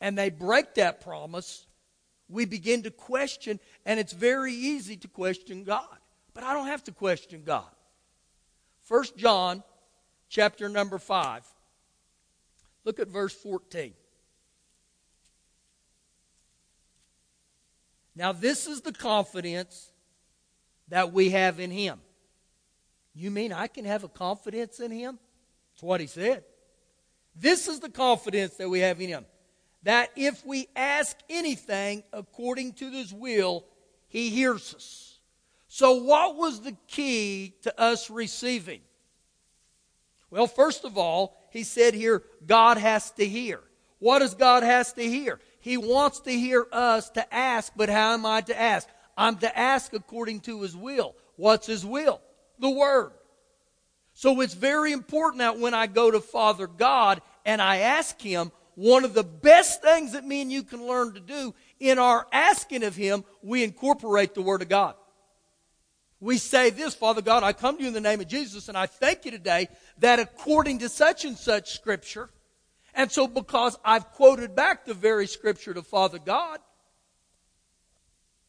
and 0.00 0.16
they 0.16 0.30
break 0.30 0.74
that 0.74 1.00
promise, 1.00 1.66
we 2.28 2.44
begin 2.44 2.82
to 2.82 2.90
question, 2.90 3.60
and 3.86 4.00
it's 4.00 4.12
very 4.12 4.52
easy 4.52 4.96
to 4.96 5.08
question 5.08 5.64
God. 5.64 5.96
But 6.34 6.44
I 6.44 6.54
don't 6.54 6.66
have 6.66 6.84
to 6.84 6.92
question 6.92 7.42
God. 7.44 7.70
First 8.82 9.16
John 9.16 9.62
chapter 10.28 10.68
number 10.68 10.98
5. 10.98 11.44
Look 12.88 13.00
at 13.00 13.08
verse 13.08 13.34
14. 13.34 13.92
Now, 18.16 18.32
this 18.32 18.66
is 18.66 18.80
the 18.80 18.94
confidence 18.94 19.92
that 20.88 21.12
we 21.12 21.28
have 21.28 21.60
in 21.60 21.70
Him. 21.70 22.00
You 23.14 23.30
mean 23.30 23.52
I 23.52 23.66
can 23.66 23.84
have 23.84 24.04
a 24.04 24.08
confidence 24.08 24.80
in 24.80 24.90
Him? 24.90 25.18
That's 25.74 25.82
what 25.82 26.00
He 26.00 26.06
said. 26.06 26.44
This 27.36 27.68
is 27.68 27.80
the 27.80 27.90
confidence 27.90 28.54
that 28.54 28.70
we 28.70 28.80
have 28.80 29.02
in 29.02 29.08
Him. 29.08 29.26
That 29.82 30.08
if 30.16 30.46
we 30.46 30.66
ask 30.74 31.14
anything 31.28 32.04
according 32.10 32.72
to 32.72 32.90
His 32.90 33.12
will, 33.12 33.66
He 34.08 34.30
hears 34.30 34.72
us. 34.72 35.18
So, 35.68 35.92
what 35.92 36.36
was 36.36 36.62
the 36.62 36.74
key 36.86 37.52
to 37.64 37.78
us 37.78 38.08
receiving? 38.08 38.80
Well, 40.30 40.46
first 40.46 40.86
of 40.86 40.96
all, 40.96 41.37
he 41.50 41.62
said 41.62 41.94
here, 41.94 42.22
God 42.46 42.78
has 42.78 43.10
to 43.12 43.26
hear. 43.26 43.60
What 43.98 44.20
does 44.20 44.34
God 44.34 44.62
has 44.62 44.92
to 44.94 45.02
hear? 45.02 45.40
He 45.60 45.76
wants 45.76 46.20
to 46.20 46.30
hear 46.30 46.66
us 46.72 47.10
to 47.10 47.34
ask, 47.34 47.72
but 47.76 47.88
how 47.88 48.14
am 48.14 48.24
I 48.24 48.40
to 48.42 48.58
ask? 48.58 48.88
I'm 49.16 49.36
to 49.38 49.58
ask 49.58 49.92
according 49.92 50.40
to 50.40 50.62
his 50.62 50.76
will. 50.76 51.16
What's 51.36 51.66
his 51.66 51.84
will? 51.84 52.20
The 52.58 52.70
word. 52.70 53.12
So 54.14 54.40
it's 54.40 54.54
very 54.54 54.92
important 54.92 55.38
that 55.40 55.58
when 55.58 55.74
I 55.74 55.86
go 55.86 56.10
to 56.10 56.20
Father 56.20 56.66
God 56.66 57.22
and 57.44 57.62
I 57.62 57.78
ask 57.78 58.20
him, 58.20 58.52
one 58.74 59.04
of 59.04 59.12
the 59.12 59.24
best 59.24 59.82
things 59.82 60.12
that 60.12 60.24
me 60.24 60.40
and 60.40 60.52
you 60.52 60.62
can 60.62 60.86
learn 60.86 61.14
to 61.14 61.20
do 61.20 61.52
in 61.80 61.98
our 61.98 62.26
asking 62.32 62.84
of 62.84 62.94
him, 62.94 63.24
we 63.42 63.64
incorporate 63.64 64.34
the 64.34 64.42
word 64.42 64.62
of 64.62 64.68
God. 64.68 64.94
We 66.20 66.38
say 66.38 66.70
this, 66.70 66.94
Father 66.94 67.22
God, 67.22 67.42
I 67.42 67.52
come 67.52 67.76
to 67.76 67.82
you 67.82 67.88
in 67.88 67.94
the 67.94 68.00
name 68.00 68.20
of 68.20 68.26
Jesus 68.26 68.68
and 68.68 68.76
I 68.76 68.86
thank 68.86 69.24
you 69.24 69.30
today 69.30 69.68
that 69.98 70.18
according 70.18 70.80
to 70.80 70.88
such 70.88 71.24
and 71.24 71.36
such 71.36 71.74
scripture, 71.74 72.28
and 72.94 73.10
so 73.12 73.28
because 73.28 73.78
I've 73.84 74.10
quoted 74.12 74.56
back 74.56 74.84
the 74.84 74.94
very 74.94 75.28
scripture 75.28 75.74
to 75.74 75.82
Father 75.82 76.18
God, 76.18 76.58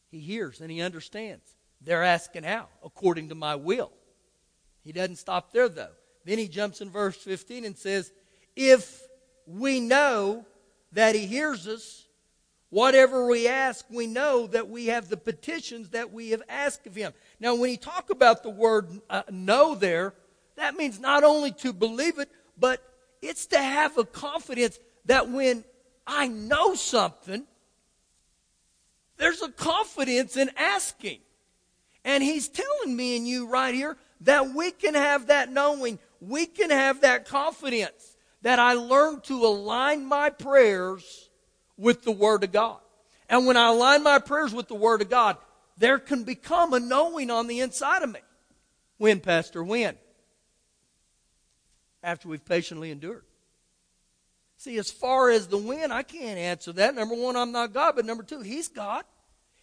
he 0.09 0.19
hears 0.19 0.61
and 0.61 0.71
he 0.71 0.81
understands. 0.81 1.43
They're 1.81 2.03
asking 2.03 2.43
how? 2.43 2.67
According 2.83 3.29
to 3.29 3.35
my 3.35 3.55
will. 3.55 3.91
He 4.83 4.91
doesn't 4.91 5.17
stop 5.17 5.51
there 5.53 5.69
though. 5.69 5.91
Then 6.25 6.39
he 6.39 6.47
jumps 6.47 6.81
in 6.81 6.89
verse 6.89 7.15
15 7.17 7.65
and 7.65 7.77
says, 7.77 8.11
If 8.55 9.03
we 9.45 9.79
know 9.79 10.45
that 10.91 11.13
he 11.13 11.27
hears 11.27 11.67
us, 11.67 12.05
whatever 12.69 13.27
we 13.27 13.47
ask, 13.47 13.85
we 13.89 14.07
know 14.07 14.47
that 14.47 14.69
we 14.69 14.87
have 14.87 15.09
the 15.09 15.17
petitions 15.17 15.89
that 15.89 16.11
we 16.11 16.31
have 16.31 16.43
asked 16.47 16.87
of 16.87 16.95
him. 16.95 17.13
Now, 17.39 17.55
when 17.55 17.69
he 17.69 17.77
talk 17.77 18.09
about 18.09 18.43
the 18.43 18.49
word 18.49 18.87
uh, 19.09 19.23
know 19.31 19.75
there, 19.75 20.13
that 20.55 20.75
means 20.75 20.99
not 20.99 21.23
only 21.23 21.51
to 21.53 21.73
believe 21.73 22.19
it, 22.19 22.29
but 22.57 22.83
it's 23.21 23.47
to 23.47 23.57
have 23.57 23.97
a 23.97 24.05
confidence 24.05 24.79
that 25.05 25.29
when 25.29 25.63
I 26.05 26.27
know 26.27 26.75
something, 26.75 27.45
there's 29.17 29.41
a 29.41 29.51
confidence 29.51 30.37
in 30.37 30.49
asking. 30.57 31.19
And 32.05 32.23
he's 32.23 32.47
telling 32.47 32.95
me 32.95 33.17
and 33.17 33.27
you 33.27 33.47
right 33.47 33.73
here 33.73 33.97
that 34.21 34.53
we 34.53 34.71
can 34.71 34.95
have 34.95 35.27
that 35.27 35.51
knowing, 35.51 35.99
we 36.21 36.45
can 36.45 36.69
have 36.69 37.01
that 37.01 37.25
confidence 37.25 38.17
that 38.41 38.59
I 38.59 38.73
learn 38.73 39.21
to 39.21 39.45
align 39.45 40.05
my 40.05 40.29
prayers 40.29 41.28
with 41.79 42.03
the 42.03 42.11
Word 42.11 42.43
of 42.43 42.51
God. 42.51 42.79
And 43.29 43.47
when 43.47 43.57
I 43.57 43.69
align 43.69 44.03
my 44.03 44.19
prayers 44.19 44.53
with 44.53 44.67
the 44.67 44.75
Word 44.75 45.01
of 45.01 45.09
God, 45.09 45.37
there 45.77 45.97
can 45.97 46.23
become 46.23 46.73
a 46.73 46.79
knowing 46.79 47.31
on 47.31 47.47
the 47.47 47.61
inside 47.61 48.03
of 48.03 48.11
me. 48.11 48.19
When, 48.97 49.19
Pastor? 49.19 49.63
When? 49.63 49.95
after 52.03 52.27
we've 52.27 52.45
patiently 52.45 52.91
endured. 52.91 53.23
See, 54.57 54.77
as 54.77 54.91
far 54.91 55.29
as 55.29 55.47
the 55.47 55.57
when, 55.57 55.91
I 55.91 56.03
can't 56.03 56.37
answer 56.37 56.73
that. 56.73 56.95
Number 56.95 57.15
one, 57.15 57.35
I'm 57.35 57.51
not 57.51 57.73
God, 57.73 57.95
but 57.95 58.05
number 58.05 58.23
two, 58.23 58.41
He's 58.41 58.67
God. 58.67 59.05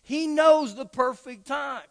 He 0.03 0.27
knows 0.27 0.75
the 0.75 0.87
perfect 0.87 1.47
time. 1.47 1.83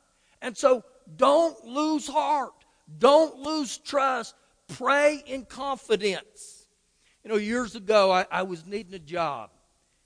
And 0.42 0.58
so 0.58 0.84
don't 1.16 1.64
lose 1.66 2.08
heart. 2.08 2.54
Don't 2.98 3.38
lose 3.40 3.78
trust. 3.78 4.36
Pray 4.68 5.22
in 5.26 5.46
confidence. 5.46 6.66
You 7.24 7.30
know, 7.30 7.38
years 7.38 7.76
ago, 7.76 8.12
I, 8.12 8.26
I 8.32 8.44
was 8.44 8.66
needing 8.66 8.94
a 8.94 9.00
job. 9.00 9.50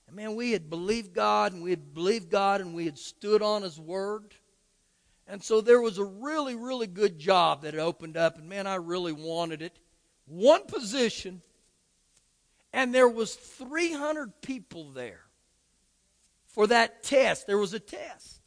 And 0.10 0.16
man, 0.16 0.36
we 0.36 0.54
had 0.54 0.72
believed 0.72 1.14
God 1.14 1.54
and 1.54 1.62
we 1.62 1.70
had 1.70 1.94
believed 1.94 2.32
God 2.32 2.62
and 2.62 2.74
we 2.74 2.86
had 2.86 2.98
stood 2.98 3.44
on 3.44 3.62
His 3.62 3.80
Word. 3.80 4.34
And 5.28 5.44
so 5.44 5.62
there 5.62 5.80
was 5.80 6.00
a 6.00 6.04
really, 6.04 6.56
really 6.56 6.88
good 6.88 7.20
job 7.20 7.62
that 7.62 7.76
had 7.76 7.84
opened 7.84 8.18
up, 8.18 8.40
and 8.40 8.50
man, 8.50 8.66
I 8.66 8.76
really 8.76 9.12
wanted 9.14 9.62
it. 9.62 9.78
One 10.26 10.66
position, 10.66 11.44
and 12.74 12.92
there 12.92 13.08
was 13.08 13.36
300 13.36 14.42
people 14.42 14.90
there 14.90 15.22
for 16.48 16.66
that 16.66 17.04
test. 17.04 17.46
There 17.46 17.60
was 17.60 17.76
a 17.76 17.80
test. 17.80 18.42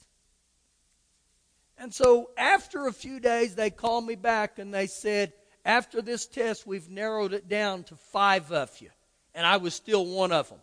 And 1.79 1.95
so 1.95 2.31
after 2.37 2.89
a 2.89 2.93
few 2.93 3.21
days, 3.21 3.55
they 3.55 3.71
called 3.71 4.05
me 4.05 4.17
back 4.17 4.59
and 4.59 4.75
they 4.75 4.89
said, 4.89 5.33
after 5.65 6.03
this 6.03 6.27
test, 6.27 6.67
we've 6.67 6.91
narrowed 6.91 7.33
it 7.33 7.49
down 7.49 7.85
to 7.85 7.97
five 7.97 8.51
of 8.51 8.77
you. 8.81 8.91
And 9.33 9.47
I 9.47 9.59
was 9.59 9.75
still 9.75 10.05
one 10.05 10.33
of 10.33 10.49
them. 10.49 10.59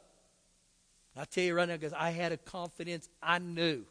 I 1.20 1.26
tell 1.26 1.44
you 1.44 1.54
right 1.54 1.68
now, 1.68 1.76
because 1.76 1.94
I 1.94 2.12
had 2.12 2.32
a 2.32 2.38
confidence, 2.38 3.10
I 3.22 3.40
knew. 3.40 3.84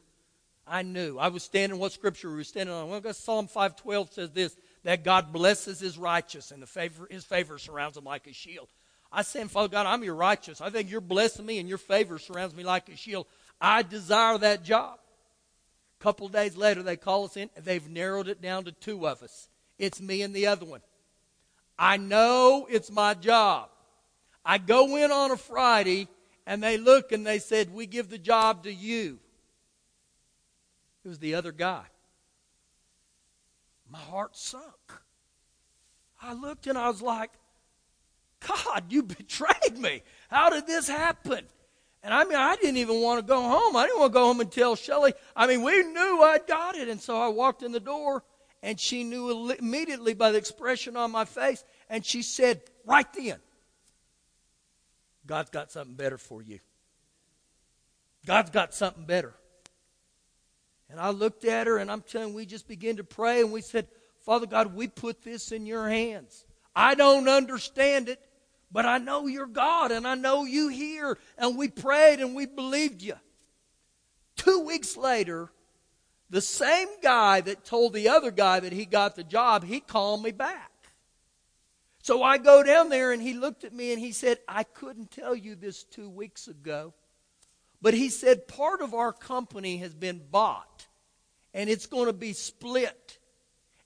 I 0.67 0.83
knew. 0.83 1.19
I 1.19 1.29
was 1.29 1.43
standing 1.43 1.79
what 1.79 1.93
scripture 1.93 2.31
we 2.31 2.37
were 2.37 2.45
standing 2.45 2.75
on. 2.75 2.89
Well, 2.89 3.13
Psalm 3.13 3.47
512 3.49 4.13
says 4.13 4.31
this 4.31 4.57
that 4.85 5.05
God 5.05 5.33
blesses 5.33 5.81
his 5.81 5.99
righteous 5.99 6.51
and 6.51 6.63
the 6.63 6.67
favor, 6.67 7.07
his 7.11 7.25
favor 7.25 7.59
surrounds 7.59 7.97
him 7.97 8.05
like 8.05 8.27
a 8.27 8.33
shield. 8.33 8.69
I 9.11 9.23
said, 9.23 9.51
Father 9.51 9.69
God, 9.69 9.87
I'm 9.87 10.05
your 10.05 10.15
righteous. 10.15 10.61
I 10.61 10.71
think 10.71 10.91
you're 10.91 11.01
blessing 11.01 11.45
me 11.45 11.59
and 11.59 11.69
your 11.69 11.79
favor 11.79 12.19
surrounds 12.19 12.55
me 12.55 12.65
like 12.65 12.89
a 12.89 12.97
shield. 12.97 13.27
I 13.61 13.83
desire 13.83 14.39
that 14.39 14.63
job. 14.63 14.99
A 15.99 16.03
couple 16.03 16.29
days 16.29 16.57
later, 16.57 16.83
they 16.83 16.97
call 16.97 17.25
us 17.25 17.37
in. 17.37 17.51
They've 17.63 17.89
narrowed 17.89 18.29
it 18.29 18.41
down 18.41 18.65
to 18.65 18.73
two 18.73 19.09
of 19.09 19.23
us. 19.23 19.49
It's 19.79 20.01
me 20.01 20.23
and 20.23 20.35
the 20.35 20.47
other 20.47 20.67
one. 20.67 20.81
I 21.79 21.97
know 21.97 22.67
it's 22.71 22.91
my 22.91 23.15
job. 23.15 23.71
I 24.45 24.59
go 24.59 24.97
in 24.97 25.11
on 25.11 25.31
a 25.31 25.37
Friday 25.37 26.09
and 26.49 26.63
they 26.63 26.79
look 26.79 27.13
and 27.13 27.27
they 27.27 27.39
said, 27.39 27.73
We 27.73 27.87
give 27.87 28.09
the 28.09 28.19
job 28.19 28.65
to 28.65 28.73
you. 28.73 29.19
It 31.05 31.09
was 31.09 31.19
the 31.19 31.35
other 31.35 31.53
guy. 31.53 31.85
My 33.91 33.99
heart 33.99 34.35
sunk. 34.35 34.65
I 36.21 36.33
looked 36.33 36.67
and 36.67 36.79
I 36.79 36.89
was 36.89 37.03
like, 37.03 37.31
God, 38.47 38.85
you 38.91 39.03
betrayed 39.19 39.79
me. 39.79 40.03
How 40.31 40.49
did 40.49 40.67
this 40.67 40.89
happen? 40.89 41.45
And 42.03 42.15
I 42.15 42.25
mean, 42.25 42.39
I 42.39 42.57
didn't 42.57 42.79
even 42.79 43.03
want 43.03 43.21
to 43.21 43.27
go 43.27 43.43
home. 43.43 43.77
I 43.77 43.87
didn't 43.87 44.01
want 44.01 44.13
to 44.13 44.19
go 44.19 44.25
home 44.25 44.41
and 44.41 44.51
tell 44.51 44.75
Shelly. 44.75 45.13
I 45.37 45.47
mean, 45.47 45.63
we 45.63 45.83
knew 45.83 46.23
I'd 46.23 46.47
got 46.47 46.77
it. 46.77 46.89
And 46.89 47.01
so 47.01 47.21
I 47.21 47.29
walked 47.29 47.63
in 47.63 47.73
the 47.73 47.81
door, 47.81 48.25
and 48.63 48.79
she 48.79 49.05
knew 49.05 49.51
immediately 49.51 50.15
by 50.15 50.31
the 50.31 50.39
expression 50.39 50.97
on 50.97 51.11
my 51.11 51.25
face. 51.25 51.65
And 51.91 52.07
she 52.07 52.23
said, 52.23 52.63
right 52.87 53.11
then, 53.13 53.39
God's 55.29 55.51
got 55.51 55.71
something 55.71 55.95
better 55.95 56.19
for 56.19 56.43
you. 56.43 56.59
God's 58.27 58.51
got 58.51 58.75
something 58.75 59.05
better. 59.05 59.35
And 60.91 60.99
I 60.99 61.11
looked 61.11 61.45
at 61.45 61.69
her, 61.69 61.79
and 61.79 61.89
I'm 61.89 62.01
telling 62.01 62.31
you, 62.31 62.35
we 62.35 62.47
just 62.47 62.67
began 62.67 62.97
to 62.97 63.05
pray, 63.05 63.43
and 63.43 63.53
we 63.53 63.61
said, 63.61 63.87
Father 64.25 64.47
God, 64.47 64.75
we 64.75 64.89
put 64.89 65.23
this 65.23 65.53
in 65.53 65.67
your 65.67 65.89
hands. 65.89 66.45
I 66.75 66.97
don't 66.97 67.29
understand 67.29 68.09
it. 68.09 68.21
But 68.71 68.87
I 68.87 68.99
know 68.99 69.27
you're 69.27 69.47
God 69.47 69.93
and 69.93 70.07
I 70.07 70.15
know 70.15 70.45
you 70.45 70.69
hear. 70.69 71.17
And 71.39 71.57
we 71.57 71.69
prayed 71.69 72.21
and 72.21 72.35
we 72.35 72.47
believed 72.47 73.03
you. 73.03 73.15
Two 74.37 74.61
weeks 74.61 74.97
later, 74.97 75.51
the 76.31 76.43
same 76.43 76.89
guy 77.03 77.41
that 77.41 77.65
told 77.65 77.95
the 77.95 78.09
other 78.09 78.31
guy 78.31 78.61
that 78.61 78.73
he 78.73 78.85
got 78.85 79.17
the 79.17 79.25
job, 79.25 79.65
he 79.65 79.81
called 79.81 80.23
me 80.23 80.33
back. 80.33 80.71
So 82.09 82.23
I 82.23 82.39
go 82.39 82.63
down 82.63 82.89
there 82.89 83.13
and 83.13 83.21
he 83.21 83.35
looked 83.35 83.65
at 83.65 83.75
me 83.75 83.93
and 83.93 84.01
he 84.01 84.13
said, 84.13 84.39
I 84.49 84.63
couldn't 84.63 85.11
tell 85.11 85.35
you 85.35 85.55
this 85.55 85.85
two 85.85 86.09
weeks 86.09 86.49
ago. 86.49 86.95
But 87.83 87.93
he 87.93 88.09
said, 88.09 88.49
part 88.49 88.81
of 88.81 88.95
our 88.95 89.13
company 89.13 89.77
has 89.77 89.93
been 89.93 90.23
bought 90.31 90.87
and 91.53 91.69
it's 91.69 91.85
going 91.85 92.07
to 92.07 92.15
be 92.15 92.33
split. 92.33 93.19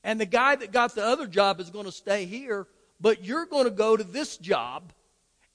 And 0.04 0.20
the 0.20 0.24
guy 0.24 0.54
that 0.54 0.70
got 0.70 0.94
the 0.94 1.04
other 1.04 1.26
job 1.26 1.58
is 1.58 1.70
going 1.70 1.86
to 1.86 1.90
stay 1.90 2.24
here 2.26 2.68
but 3.00 3.24
you're 3.24 3.44
going 3.44 3.64
to 3.64 3.72
go 3.72 3.96
to 3.96 4.04
this 4.04 4.36
job. 4.36 4.92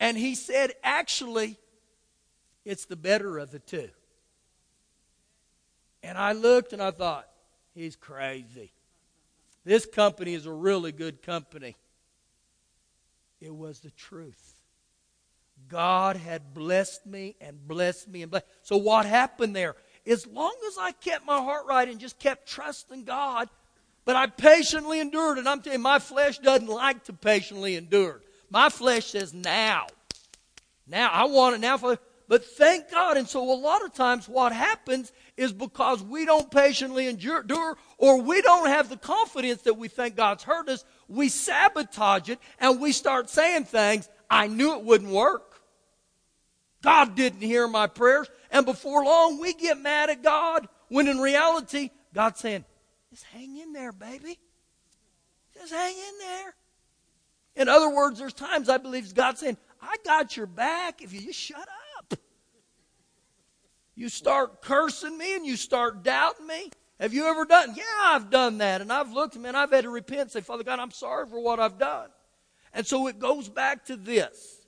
And 0.02 0.18
he 0.18 0.36
said, 0.36 0.74
actually, 0.84 1.58
it's 2.66 2.84
the 2.84 2.98
better 2.98 3.38
of 3.38 3.52
the 3.52 3.60
two. 3.60 3.88
And 6.04 6.18
I 6.18 6.34
looked 6.34 6.74
and 6.74 6.82
I 6.82 6.92
thought, 6.92 7.30
he's 7.74 7.96
crazy. 7.96 8.74
This 9.64 9.86
company 9.86 10.34
is 10.34 10.46
a 10.46 10.52
really 10.52 10.92
good 10.92 11.22
company. 11.22 11.78
It 13.40 13.54
was 13.54 13.80
the 13.80 13.92
truth. 13.92 14.54
God 15.68 16.16
had 16.16 16.54
blessed 16.54 17.06
me 17.06 17.36
and 17.42 17.68
blessed 17.68 18.08
me 18.08 18.22
and 18.22 18.32
blessed. 18.32 18.46
So 18.62 18.78
what 18.78 19.06
happened 19.06 19.56
there? 19.56 19.76
As 20.06 20.26
long 20.26 20.56
as 20.68 20.78
I 20.80 20.92
kept 20.94 21.26
my 21.26 21.38
heart 21.38 21.66
right 21.68 21.88
and 21.88 22.00
just 22.00 22.20
kept 22.20 22.48
trusting 22.48 23.04
God, 23.04 23.50
but 24.06 24.16
I 24.16 24.28
patiently 24.28 25.02
endured, 25.02 25.38
and 25.38 25.50
I'm 25.50 25.62
telling 25.62 25.80
you, 25.80 25.84
my 25.84 26.00
flesh 26.00 26.40
doesn't 26.40 26.70
like 26.70 27.04
to 27.06 27.14
patiently 27.14 27.76
endure. 27.76 28.22
My 28.50 28.70
flesh 28.70 29.08
says, 29.08 29.34
now. 29.34 29.88
Now, 30.88 31.10
I 31.12 31.26
want 31.26 31.56
it 31.56 31.60
now. 31.60 31.78
For, 31.78 32.00
but 32.30 32.46
thank 32.46 32.90
God. 32.90 33.18
And 33.18 33.28
so 33.28 33.44
a 33.52 33.60
lot 33.60 33.84
of 33.84 33.94
times 33.94 34.30
what 34.30 34.54
happens 34.54 35.12
is 35.36 35.52
because 35.52 36.02
we 36.02 36.26
don't 36.26 36.50
patiently 36.50 37.08
endure 37.08 37.78
or 37.98 38.22
we 38.22 38.42
don't 38.42 38.68
have 38.68 38.88
the 38.88 38.96
confidence 38.96 39.64
that 39.64 39.74
we 39.74 39.90
think 39.90 40.16
God's 40.16 40.44
heard 40.44 40.70
us, 40.70 40.86
we 41.08 41.30
sabotage 41.30 42.30
it 42.30 42.40
and 42.60 42.82
we 42.82 42.92
start 42.92 43.30
saying 43.30 43.66
things, 43.66 44.10
I 44.30 44.48
knew 44.48 44.76
it 44.76 44.84
wouldn't 44.84 45.12
work. 45.12 45.62
God 46.82 47.16
didn't 47.16 47.42
hear 47.42 47.68
my 47.68 47.88
prayers. 47.88 48.30
And 48.52 48.66
before 48.66 49.04
long, 49.04 49.40
we 49.40 49.54
get 49.54 49.80
mad 49.80 50.10
at 50.10 50.24
God 50.24 50.68
when 50.90 51.08
in 51.08 51.20
reality, 51.20 51.90
God's 52.14 52.40
saying, 52.40 52.66
just 53.10 53.24
hang 53.26 53.58
in 53.58 53.74
there, 53.74 53.92
baby. 53.92 54.38
Just 55.54 55.74
hang 55.74 55.96
in 55.96 56.20
there. 56.20 56.56
In 57.56 57.70
other 57.70 57.90
words, 57.90 58.20
there's 58.20 58.34
times 58.34 58.70
I 58.70 58.78
believe 58.78 59.14
God 59.16 59.38
saying, 59.38 59.58
I 59.82 59.96
got 60.06 60.38
your 60.38 60.46
back 60.46 61.02
if 61.02 61.14
you 61.14 61.22
just 61.22 61.40
shut 61.40 61.68
up. 61.98 62.20
You 63.96 64.10
start 64.10 64.62
cursing 64.62 65.18
me 65.18 65.36
and 65.36 65.46
you 65.46 65.56
start 65.56 66.04
doubting 66.04 66.46
me. 66.46 66.70
Have 67.00 67.14
you 67.14 67.28
ever 67.28 67.46
done? 67.46 67.76
Yeah, 67.76 67.84
I've 68.04 68.30
done 68.30 68.58
that. 68.58 68.82
And 68.82 68.92
I've 68.92 69.12
looked, 69.12 69.38
man, 69.38 69.56
I've 69.56 69.72
had 69.72 69.84
to 69.84 69.90
repent 69.90 70.22
and 70.22 70.32
say, 70.32 70.42
Father 70.42 70.64
God, 70.64 70.80
I'm 70.80 70.92
sorry 70.92 71.28
for 71.28 71.40
what 71.40 71.60
I've 71.60 71.78
done. 71.78 72.10
And 72.74 72.86
so 72.86 73.08
it 73.08 73.20
goes 73.20 73.50
back 73.50 73.86
to 73.86 73.96
this 73.96 74.66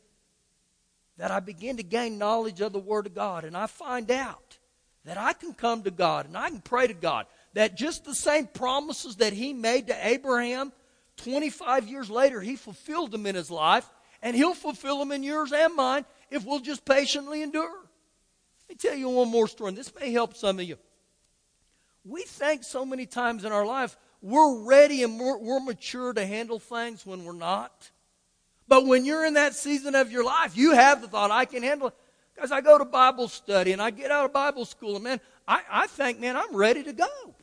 that 1.17 1.31
I 1.31 1.39
begin 1.39 1.77
to 1.77 1.83
gain 1.83 2.17
knowledge 2.17 2.61
of 2.61 2.71
the 2.71 2.79
Word 2.79 3.07
of 3.07 3.13
God. 3.13 3.43
And 3.43 3.57
I 3.57 3.67
find 3.67 4.09
out 4.09 4.57
that 5.05 5.17
I 5.17 5.33
can 5.33 5.53
come 5.53 5.83
to 5.83 5.91
God 5.91 6.27
and 6.27 6.37
I 6.37 6.49
can 6.49 6.61
pray 6.61 6.87
to 6.87 6.93
God 6.93 7.25
that 7.53 7.75
just 7.75 8.05
the 8.05 8.15
same 8.15 8.47
promises 8.47 9.17
that 9.17 9.33
he 9.33 9.53
made 9.53 9.87
to 9.87 10.07
Abraham 10.07 10.71
25 11.17 11.87
years 11.87 12.09
later, 12.09 12.41
he 12.41 12.55
fulfilled 12.55 13.11
them 13.11 13.25
in 13.25 13.35
his 13.35 13.51
life, 13.51 13.89
and 14.21 14.35
he'll 14.35 14.53
fulfill 14.53 14.99
them 14.99 15.11
in 15.11 15.23
yours 15.23 15.51
and 15.51 15.75
mine 15.75 16.05
if 16.29 16.45
we'll 16.45 16.59
just 16.59 16.85
patiently 16.85 17.41
endure. 17.41 17.69
Let 17.71 18.69
me 18.69 18.75
tell 18.75 18.95
you 18.95 19.09
one 19.09 19.29
more 19.29 19.47
story, 19.47 19.69
and 19.69 19.77
this 19.77 19.93
may 19.95 20.11
help 20.11 20.35
some 20.35 20.59
of 20.59 20.65
you. 20.65 20.77
We 22.05 22.23
think 22.23 22.63
so 22.63 22.85
many 22.85 23.05
times 23.05 23.45
in 23.45 23.51
our 23.51 23.65
life 23.65 23.97
we're 24.21 24.63
ready 24.63 25.03
and 25.03 25.19
we're, 25.19 25.37
we're 25.37 25.59
mature 25.59 26.11
to 26.13 26.25
handle 26.25 26.59
things 26.59 27.05
when 27.05 27.23
we're 27.23 27.33
not. 27.33 27.89
But 28.67 28.85
when 28.85 29.05
you're 29.05 29.25
in 29.25 29.35
that 29.35 29.55
season 29.55 29.95
of 29.95 30.11
your 30.11 30.23
life, 30.23 30.57
you 30.57 30.73
have 30.73 31.01
the 31.01 31.07
thought, 31.07 31.31
I 31.31 31.45
can 31.45 31.63
handle 31.63 31.87
it. 31.87 31.93
Because 32.35 32.51
I 32.51 32.61
go 32.61 32.77
to 32.77 32.85
Bible 32.85 33.27
study 33.27 33.71
and 33.71 33.81
I 33.81 33.91
get 33.91 34.11
out 34.11 34.25
of 34.25 34.33
Bible 34.33 34.65
school, 34.65 34.95
and 34.95 35.03
man, 35.03 35.19
I, 35.47 35.61
I 35.69 35.87
think, 35.87 36.19
man, 36.19 36.37
I'm 36.37 36.55
ready 36.55 36.83
to 36.83 36.93
go. 36.93 37.35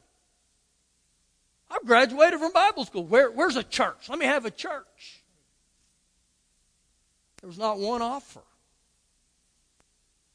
I've 1.70 1.84
graduated 1.84 2.38
from 2.38 2.52
Bible 2.52 2.84
school. 2.84 3.04
Where, 3.04 3.30
where's 3.30 3.56
a 3.56 3.62
church? 3.62 4.08
Let 4.08 4.18
me 4.18 4.26
have 4.26 4.46
a 4.46 4.50
church. 4.50 5.22
There 7.40 7.48
was 7.48 7.58
not 7.58 7.78
one 7.78 8.02
offer. 8.02 8.42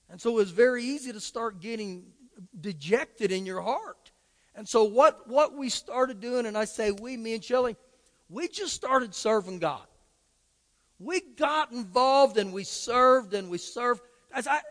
And 0.10 0.20
so 0.20 0.32
it 0.32 0.36
was 0.36 0.52
very 0.52 0.84
easy 0.84 1.14
to 1.14 1.22
start 1.22 1.62
getting 1.62 2.04
dejected 2.60 3.32
in 3.32 3.46
your 3.46 3.62
heart. 3.62 4.11
And 4.56 4.68
so 4.68 4.84
what, 4.84 5.28
what 5.28 5.56
we 5.56 5.70
started 5.70 6.20
doing, 6.20 6.46
and 6.46 6.58
I 6.58 6.66
say 6.66 6.92
we, 6.92 7.16
me 7.16 7.34
and 7.34 7.44
Shelly, 7.44 7.76
we 8.30 8.48
just 8.48 8.74
started 8.74 9.16
serving 9.16 9.60
God. 9.60 9.86
We 11.00 11.22
got 11.22 11.72
involved 11.72 12.38
and 12.38 12.54
we 12.54 12.64
served 12.64 13.34
and 13.34 13.50
we 13.50 13.58
served. 13.58 14.02
Guys, 14.32 14.48
I, 14.48 14.62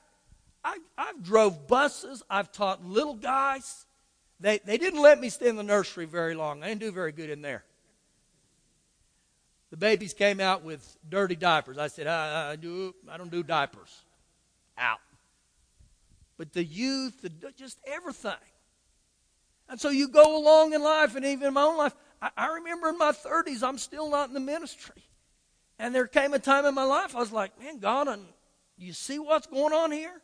I, 0.64 0.78
I've 0.96 1.22
drove 1.22 1.66
buses. 1.66 2.22
I've 2.30 2.52
taught 2.52 2.84
little 2.84 3.14
guys. 3.14 3.86
They, 4.38 4.60
they 4.64 4.78
didn't 4.78 5.02
let 5.02 5.20
me 5.20 5.28
stay 5.28 5.48
in 5.48 5.56
the 5.56 5.62
nursery 5.62 6.06
very 6.06 6.34
long. 6.34 6.62
I 6.62 6.68
didn't 6.68 6.80
do 6.80 6.92
very 6.92 7.12
good 7.12 7.30
in 7.30 7.42
there. 7.42 7.64
the 9.70 9.76
babies 9.76 10.14
came 10.14 10.40
out 10.40 10.62
with 10.62 10.96
dirty 11.08 11.36
diapers. 11.36 11.78
I 11.78 11.88
said, 11.88 12.06
I, 12.06 12.52
I, 12.52 12.56
do, 12.56 12.94
I 13.08 13.16
don't 13.16 13.30
do 13.30 13.42
diapers. 13.42 14.02
Out. 14.78 15.00
But 16.38 16.52
the 16.52 16.64
youth, 16.64 17.20
the, 17.22 17.30
just 17.56 17.78
everything. 17.86 18.32
And 19.70 19.80
so 19.80 19.88
you 19.88 20.08
go 20.08 20.36
along 20.36 20.72
in 20.72 20.82
life, 20.82 21.14
and 21.14 21.24
even 21.24 21.46
in 21.46 21.54
my 21.54 21.62
own 21.62 21.78
life, 21.78 21.94
I, 22.20 22.30
I 22.36 22.54
remember 22.54 22.88
in 22.88 22.98
my 22.98 23.12
30s, 23.12 23.62
I'm 23.62 23.78
still 23.78 24.10
not 24.10 24.26
in 24.26 24.34
the 24.34 24.40
ministry. 24.40 25.02
And 25.78 25.94
there 25.94 26.08
came 26.08 26.34
a 26.34 26.40
time 26.40 26.66
in 26.66 26.74
my 26.74 26.82
life, 26.82 27.14
I 27.14 27.20
was 27.20 27.30
like, 27.30 27.58
man, 27.60 27.78
God, 27.78 28.08
and 28.08 28.24
you 28.76 28.92
see 28.92 29.20
what's 29.20 29.46
going 29.46 29.72
on 29.72 29.92
here? 29.92 30.20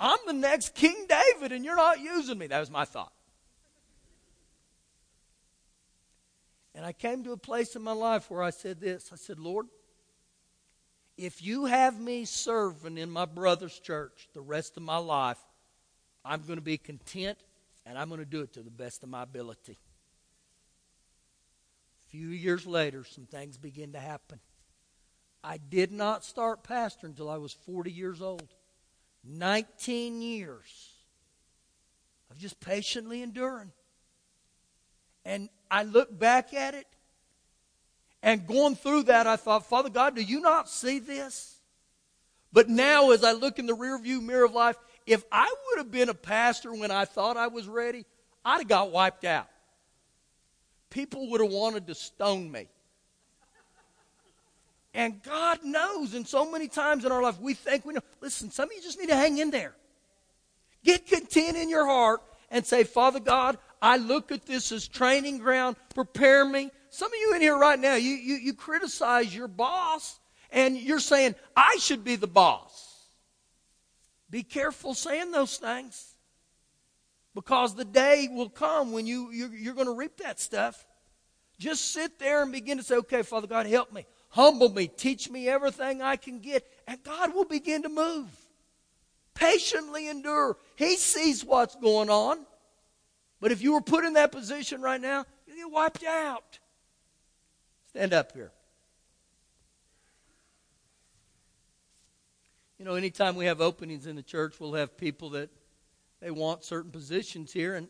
I'm 0.00 0.18
the 0.26 0.32
next 0.32 0.74
King 0.74 1.06
David, 1.06 1.52
and 1.52 1.66
you're 1.66 1.76
not 1.76 2.00
using 2.00 2.38
me. 2.38 2.46
That 2.46 2.60
was 2.60 2.70
my 2.70 2.86
thought. 2.86 3.12
And 6.74 6.86
I 6.86 6.92
came 6.92 7.22
to 7.24 7.32
a 7.32 7.36
place 7.36 7.76
in 7.76 7.82
my 7.82 7.92
life 7.92 8.30
where 8.30 8.42
I 8.42 8.50
said 8.50 8.80
this 8.80 9.10
I 9.12 9.16
said, 9.16 9.38
Lord, 9.38 9.66
if 11.18 11.42
you 11.42 11.66
have 11.66 12.00
me 12.00 12.24
serving 12.24 12.96
in 12.96 13.10
my 13.10 13.26
brother's 13.26 13.78
church 13.78 14.30
the 14.32 14.40
rest 14.40 14.78
of 14.78 14.82
my 14.82 14.96
life, 14.96 15.38
I'm 16.24 16.40
going 16.40 16.56
to 16.56 16.64
be 16.64 16.78
content 16.78 17.36
and 17.86 17.98
I'm 17.98 18.08
going 18.08 18.20
to 18.20 18.26
do 18.26 18.40
it 18.40 18.52
to 18.54 18.62
the 18.62 18.70
best 18.70 19.02
of 19.02 19.08
my 19.08 19.22
ability. 19.22 19.78
A 22.06 22.10
few 22.10 22.28
years 22.28 22.66
later, 22.66 23.04
some 23.04 23.26
things 23.26 23.58
begin 23.58 23.92
to 23.92 24.00
happen. 24.00 24.40
I 25.42 25.58
did 25.58 25.90
not 25.90 26.24
start 26.24 26.62
pastoring 26.62 27.10
until 27.10 27.28
I 27.28 27.36
was 27.36 27.52
40 27.52 27.90
years 27.90 28.22
old. 28.22 28.48
19 29.24 30.20
years 30.20 30.92
of 32.30 32.38
just 32.38 32.60
patiently 32.60 33.22
enduring. 33.22 33.72
And 35.24 35.48
I 35.70 35.84
look 35.84 36.16
back 36.16 36.52
at 36.54 36.74
it, 36.74 36.86
and 38.22 38.46
going 38.46 38.76
through 38.76 39.04
that, 39.04 39.26
I 39.26 39.36
thought, 39.36 39.66
Father 39.66 39.90
God, 39.90 40.16
do 40.16 40.22
you 40.22 40.40
not 40.40 40.68
see 40.68 40.98
this? 40.98 41.56
But 42.52 42.68
now, 42.68 43.10
as 43.10 43.24
I 43.24 43.32
look 43.32 43.58
in 43.58 43.66
the 43.66 43.76
rearview 43.76 44.20
mirror 44.22 44.44
of 44.44 44.52
life, 44.52 44.76
if 45.06 45.24
I 45.30 45.52
would 45.66 45.78
have 45.78 45.90
been 45.90 46.08
a 46.08 46.14
pastor 46.14 46.72
when 46.72 46.90
I 46.90 47.04
thought 47.04 47.36
I 47.36 47.48
was 47.48 47.66
ready, 47.66 48.04
I'd 48.44 48.58
have 48.58 48.68
got 48.68 48.90
wiped 48.90 49.24
out. 49.24 49.48
People 50.90 51.30
would 51.30 51.40
have 51.40 51.50
wanted 51.50 51.86
to 51.86 51.94
stone 51.94 52.50
me. 52.50 52.68
And 54.94 55.22
God 55.22 55.60
knows, 55.64 56.12
and 56.14 56.26
so 56.28 56.50
many 56.50 56.68
times 56.68 57.04
in 57.04 57.12
our 57.12 57.22
life 57.22 57.40
we 57.40 57.54
think 57.54 57.86
we 57.86 57.94
know. 57.94 58.02
Listen, 58.20 58.50
some 58.50 58.68
of 58.68 58.76
you 58.76 58.82
just 58.82 58.98
need 58.98 59.08
to 59.08 59.16
hang 59.16 59.38
in 59.38 59.50
there. 59.50 59.74
Get 60.84 61.06
content 61.06 61.56
in 61.56 61.70
your 61.70 61.86
heart 61.86 62.20
and 62.50 62.66
say, 62.66 62.84
Father 62.84 63.20
God, 63.20 63.56
I 63.80 63.96
look 63.96 64.30
at 64.30 64.44
this 64.44 64.70
as 64.70 64.86
training 64.86 65.38
ground. 65.38 65.76
Prepare 65.94 66.44
me. 66.44 66.70
Some 66.90 67.10
of 67.10 67.18
you 67.18 67.34
in 67.34 67.40
here 67.40 67.56
right 67.56 67.78
now, 67.78 67.94
you, 67.94 68.10
you, 68.10 68.34
you 68.34 68.52
criticize 68.52 69.34
your 69.34 69.48
boss 69.48 70.20
and 70.50 70.76
you're 70.76 71.00
saying, 71.00 71.34
I 71.56 71.76
should 71.80 72.04
be 72.04 72.16
the 72.16 72.26
boss. 72.26 72.71
Be 74.32 74.42
careful 74.42 74.94
saying 74.94 75.30
those 75.30 75.58
things 75.58 76.14
because 77.34 77.74
the 77.74 77.84
day 77.84 78.28
will 78.32 78.48
come 78.48 78.90
when 78.90 79.06
you, 79.06 79.30
you're, 79.30 79.54
you're 79.54 79.74
going 79.74 79.86
to 79.86 79.94
reap 79.94 80.16
that 80.16 80.40
stuff. 80.40 80.86
Just 81.58 81.92
sit 81.92 82.18
there 82.18 82.42
and 82.42 82.50
begin 82.50 82.78
to 82.78 82.82
say, 82.82 82.96
okay, 82.96 83.22
Father 83.22 83.46
God, 83.46 83.66
help 83.66 83.92
me. 83.92 84.06
Humble 84.30 84.70
me. 84.70 84.88
Teach 84.88 85.28
me 85.28 85.48
everything 85.48 86.00
I 86.00 86.16
can 86.16 86.40
get. 86.40 86.66
And 86.88 87.00
God 87.02 87.34
will 87.34 87.44
begin 87.44 87.82
to 87.82 87.90
move. 87.90 88.30
Patiently 89.34 90.08
endure. 90.08 90.56
He 90.76 90.96
sees 90.96 91.44
what's 91.44 91.76
going 91.76 92.08
on. 92.08 92.38
But 93.38 93.52
if 93.52 93.60
you 93.60 93.74
were 93.74 93.82
put 93.82 94.06
in 94.06 94.14
that 94.14 94.32
position 94.32 94.80
right 94.80 95.00
now, 95.00 95.26
you 95.46 95.56
get 95.56 95.70
wiped 95.70 96.04
out. 96.04 96.58
Stand 97.90 98.14
up 98.14 98.32
here. 98.32 98.50
You 102.82 102.88
know, 102.88 102.96
anytime 102.96 103.36
we 103.36 103.44
have 103.44 103.60
openings 103.60 104.08
in 104.08 104.16
the 104.16 104.24
church, 104.24 104.58
we'll 104.58 104.72
have 104.72 104.96
people 104.96 105.30
that 105.30 105.50
they 106.20 106.32
want 106.32 106.64
certain 106.64 106.90
positions 106.90 107.52
here. 107.52 107.76
And 107.76 107.86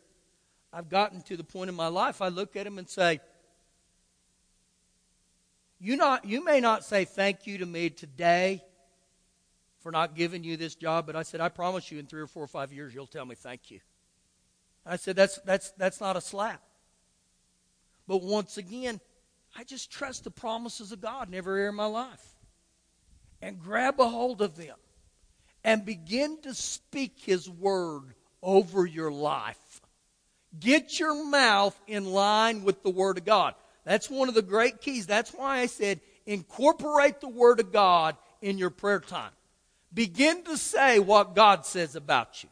I've 0.70 0.90
gotten 0.90 1.22
to 1.22 1.36
the 1.38 1.44
point 1.44 1.70
in 1.70 1.74
my 1.74 1.86
life, 1.86 2.20
I 2.20 2.28
look 2.28 2.56
at 2.56 2.64
them 2.64 2.76
and 2.76 2.86
say, 2.86 3.20
you, 5.80 5.96
not, 5.96 6.26
you 6.26 6.44
may 6.44 6.60
not 6.60 6.84
say 6.84 7.06
thank 7.06 7.46
you 7.46 7.56
to 7.56 7.64
me 7.64 7.88
today 7.88 8.62
for 9.80 9.90
not 9.90 10.14
giving 10.14 10.44
you 10.44 10.58
this 10.58 10.74
job, 10.74 11.06
but 11.06 11.16
I 11.16 11.22
said, 11.22 11.40
I 11.40 11.48
promise 11.48 11.90
you 11.90 11.98
in 11.98 12.04
three 12.04 12.20
or 12.20 12.26
four 12.26 12.44
or 12.44 12.46
five 12.46 12.70
years 12.70 12.94
you'll 12.94 13.06
tell 13.06 13.24
me 13.24 13.34
thank 13.34 13.70
you. 13.70 13.80
I 14.84 14.96
said, 14.96 15.16
that's, 15.16 15.38
that's, 15.38 15.70
that's 15.78 16.02
not 16.02 16.18
a 16.18 16.20
slap. 16.20 16.60
But 18.06 18.20
once 18.20 18.58
again, 18.58 19.00
I 19.56 19.64
just 19.64 19.90
trust 19.90 20.24
the 20.24 20.30
promises 20.30 20.92
of 20.92 21.00
God 21.00 21.28
in 21.28 21.34
every 21.34 21.60
area 21.60 21.70
of 21.70 21.76
my 21.76 21.86
life. 21.86 22.41
And 23.42 23.60
grab 23.60 24.00
a 24.00 24.08
hold 24.08 24.40
of 24.40 24.56
them 24.56 24.76
and 25.64 25.84
begin 25.84 26.40
to 26.42 26.54
speak 26.54 27.14
His 27.16 27.50
word 27.50 28.14
over 28.42 28.86
your 28.86 29.12
life. 29.12 29.80
Get 30.58 30.98
your 30.98 31.24
mouth 31.24 31.78
in 31.86 32.04
line 32.04 32.62
with 32.62 32.82
the 32.82 32.90
Word 32.90 33.18
of 33.18 33.24
God. 33.24 33.54
That's 33.84 34.08
one 34.08 34.28
of 34.28 34.34
the 34.34 34.42
great 34.42 34.80
keys. 34.80 35.06
That's 35.06 35.32
why 35.32 35.58
I 35.58 35.66
said 35.66 36.00
incorporate 36.24 37.20
the 37.20 37.28
Word 37.28 37.58
of 37.58 37.72
God 37.72 38.16
in 38.40 38.58
your 38.58 38.70
prayer 38.70 39.00
time. 39.00 39.32
Begin 39.92 40.44
to 40.44 40.56
say 40.56 40.98
what 40.98 41.34
God 41.34 41.66
says 41.66 41.96
about 41.96 42.42
you. 42.42 42.48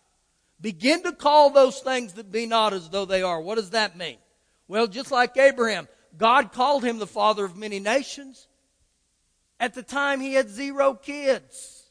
Begin 0.61 1.03
to 1.05 1.13
call 1.13 1.51
those 1.51 1.81
things 1.81 2.15
that 2.15 2.31
be 2.31 2.47
not 2.47 2.73
as 2.75 2.91
though 2.91 3.07
they 3.07 3.23
are. 3.23 3.41
What 3.41 3.55
does 3.55 3.71
that 3.71 3.97
mean? 3.97 4.19
Well, 4.69 4.87
just 4.87 5.11
like 5.11 5.37
Abraham, 5.37 5.89
God 6.17 6.53
called 6.53 6.85
him 6.85 6.99
the 6.99 7.07
father 7.07 7.45
of 7.45 7.57
many 7.57 7.81
nations. 7.81 8.47
At 9.61 9.75
the 9.75 9.83
time, 9.83 10.21
he 10.21 10.33
had 10.33 10.49
zero 10.49 10.95
kids. 10.95 11.85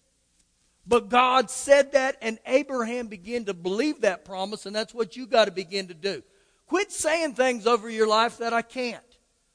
But 0.88 1.08
God 1.08 1.51
said 1.51 1.91
that, 1.91 2.17
and 2.19 2.39
Abraham 2.47 3.08
began 3.08 3.45
to 3.45 3.53
believe 3.53 4.01
that 4.01 4.25
promise, 4.25 4.65
and 4.65 4.75
that's 4.75 4.93
what 4.93 5.15
you 5.15 5.27
got 5.27 5.45
to 5.45 5.51
begin 5.51 5.88
to 5.88 5.93
do. 5.93 6.23
Quit 6.65 6.91
saying 6.91 7.36
things 7.36 7.67
over 7.67 7.88
your 7.88 8.08
life 8.08 8.39
that 8.39 8.53
I 8.53 8.63
can't. 8.63 9.03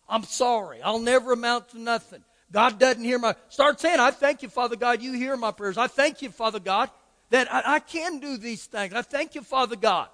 I'm 0.09 0.22
sorry. 0.22 0.81
I'll 0.81 1.00
never 1.00 1.33
amount 1.33 1.70
to 1.70 1.81
nothing. 1.81 2.22
God 2.53 2.79
doesn't 2.79 3.03
hear 3.03 3.18
my. 3.18 3.35
Start 3.48 3.81
saying, 3.81 3.98
I 3.98 4.12
thank 4.12 4.42
you, 4.42 4.48
Father 4.48 4.77
God, 4.77 5.03
you 5.03 5.12
hear 5.12 5.37
my 5.37 5.50
prayers. 5.50 5.77
I 5.77 5.88
thank 5.88 6.22
you, 6.22 6.31
Father 6.31 6.61
God, 6.61 6.90
that 7.31 7.53
I, 7.53 7.62
I 7.66 7.79
can 7.81 8.20
do 8.20 8.37
these 8.37 8.66
things. 8.66 8.94
I 8.94 9.03
thank 9.03 9.35
you, 9.35 9.42
Father 9.42 9.74
God, 9.74 10.09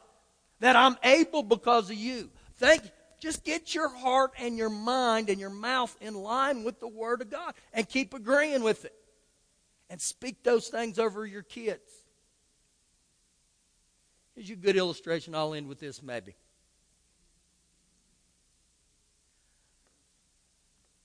that 0.60 0.74
I'm 0.74 0.96
able 1.02 1.42
because 1.42 1.90
of 1.90 1.96
you. 1.96 2.30
Thank 2.56 2.84
just 3.20 3.44
get 3.44 3.74
your 3.74 3.88
heart 3.88 4.32
and 4.38 4.56
your 4.56 4.70
mind 4.70 5.28
and 5.28 5.38
your 5.38 5.50
mouth 5.50 5.94
in 6.00 6.14
line 6.14 6.64
with 6.64 6.80
the 6.80 6.88
Word 6.88 7.20
of 7.20 7.30
God 7.30 7.54
and 7.72 7.88
keep 7.88 8.14
agreeing 8.14 8.62
with 8.62 8.84
it. 8.84 8.94
And 9.90 10.00
speak 10.00 10.42
those 10.42 10.68
things 10.68 10.98
over 10.98 11.26
your 11.26 11.42
kids. 11.42 11.90
Here's 14.34 14.50
a 14.50 14.56
good 14.56 14.76
illustration. 14.76 15.34
I'll 15.34 15.52
end 15.52 15.68
with 15.68 15.80
this 15.80 16.02
maybe. 16.02 16.36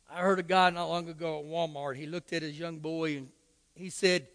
I 0.10 0.20
heard 0.20 0.40
a 0.40 0.44
guy 0.44 0.70
not 0.70 0.86
long 0.86 1.10
ago 1.10 1.40
at 1.40 1.46
Walmart. 1.46 1.98
He 1.98 2.06
looked 2.06 2.32
at 2.32 2.42
his 2.42 2.58
young 2.58 2.78
boy 2.78 3.18
and 3.18 3.30
he 3.74 3.90
said, 3.90 4.28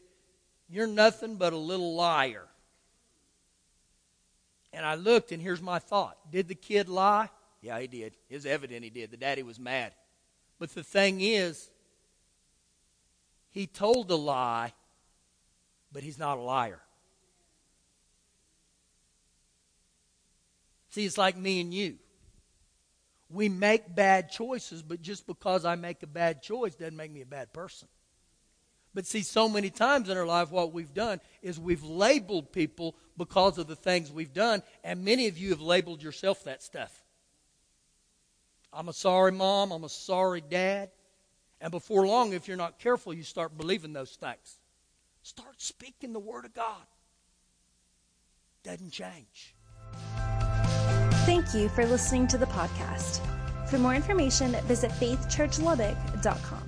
You're 0.68 0.86
nothing 0.86 1.36
but 1.36 1.52
a 1.52 1.56
little 1.56 1.94
liar. 1.94 2.46
And 4.72 4.84
I 4.84 4.96
looked, 4.96 5.32
and 5.32 5.40
here's 5.40 5.62
my 5.62 5.78
thought 5.78 6.18
Did 6.30 6.48
the 6.48 6.54
kid 6.54 6.88
lie? 6.88 7.30
Yeah, 7.60 7.78
he 7.78 7.86
did. 7.86 8.16
It's 8.28 8.46
evident 8.46 8.84
he 8.84 8.90
did. 8.90 9.10
The 9.10 9.16
daddy 9.16 9.42
was 9.42 9.58
mad. 9.58 9.92
But 10.58 10.74
the 10.74 10.82
thing 10.82 11.20
is, 11.20 11.70
he 13.50 13.66
told 13.66 14.10
a 14.10 14.16
lie, 14.16 14.72
but 15.92 16.02
he's 16.02 16.18
not 16.18 16.38
a 16.38 16.40
liar. 16.40 16.80
See, 20.90 21.04
it's 21.04 21.18
like 21.18 21.36
me 21.36 21.60
and 21.60 21.72
you 21.72 21.98
we 23.30 23.48
make 23.48 23.94
bad 23.94 24.30
choices, 24.30 24.82
but 24.82 25.00
just 25.00 25.26
because 25.26 25.64
I 25.64 25.76
make 25.76 26.02
a 26.02 26.06
bad 26.06 26.42
choice 26.42 26.74
doesn't 26.74 26.96
make 26.96 27.12
me 27.12 27.22
a 27.22 27.26
bad 27.26 27.52
person. 27.52 27.88
But 28.92 29.06
see, 29.06 29.22
so 29.22 29.48
many 29.48 29.70
times 29.70 30.08
in 30.08 30.18
our 30.18 30.26
life, 30.26 30.50
what 30.50 30.72
we've 30.72 30.92
done 30.92 31.20
is 31.42 31.60
we've 31.60 31.84
labeled 31.84 32.52
people 32.52 32.96
because 33.16 33.56
of 33.56 33.68
the 33.68 33.76
things 33.76 34.10
we've 34.10 34.32
done, 34.32 34.64
and 34.82 35.04
many 35.04 35.28
of 35.28 35.38
you 35.38 35.50
have 35.50 35.60
labeled 35.60 36.02
yourself 36.02 36.42
that 36.42 36.60
stuff. 36.60 37.04
I'm 38.72 38.88
a 38.88 38.92
sorry 38.92 39.32
mom, 39.32 39.72
I'm 39.72 39.84
a 39.84 39.88
sorry 39.88 40.40
dad. 40.40 40.90
And 41.60 41.70
before 41.70 42.06
long, 42.06 42.32
if 42.32 42.48
you're 42.48 42.56
not 42.56 42.78
careful, 42.78 43.12
you 43.12 43.22
start 43.22 43.56
believing 43.58 43.92
those 43.92 44.12
things. 44.12 44.58
Start 45.22 45.60
speaking 45.60 46.12
the 46.12 46.20
Word 46.20 46.44
of 46.46 46.54
God. 46.54 46.86
Doesn't 48.64 48.92
change. 48.92 49.54
Thank 51.26 51.54
you 51.54 51.68
for 51.68 51.84
listening 51.86 52.26
to 52.28 52.38
the 52.38 52.46
podcast. 52.46 53.20
For 53.68 53.78
more 53.78 53.94
information, 53.94 54.52
visit 54.66 54.90
faithchurchlubbock.com. 54.92 56.59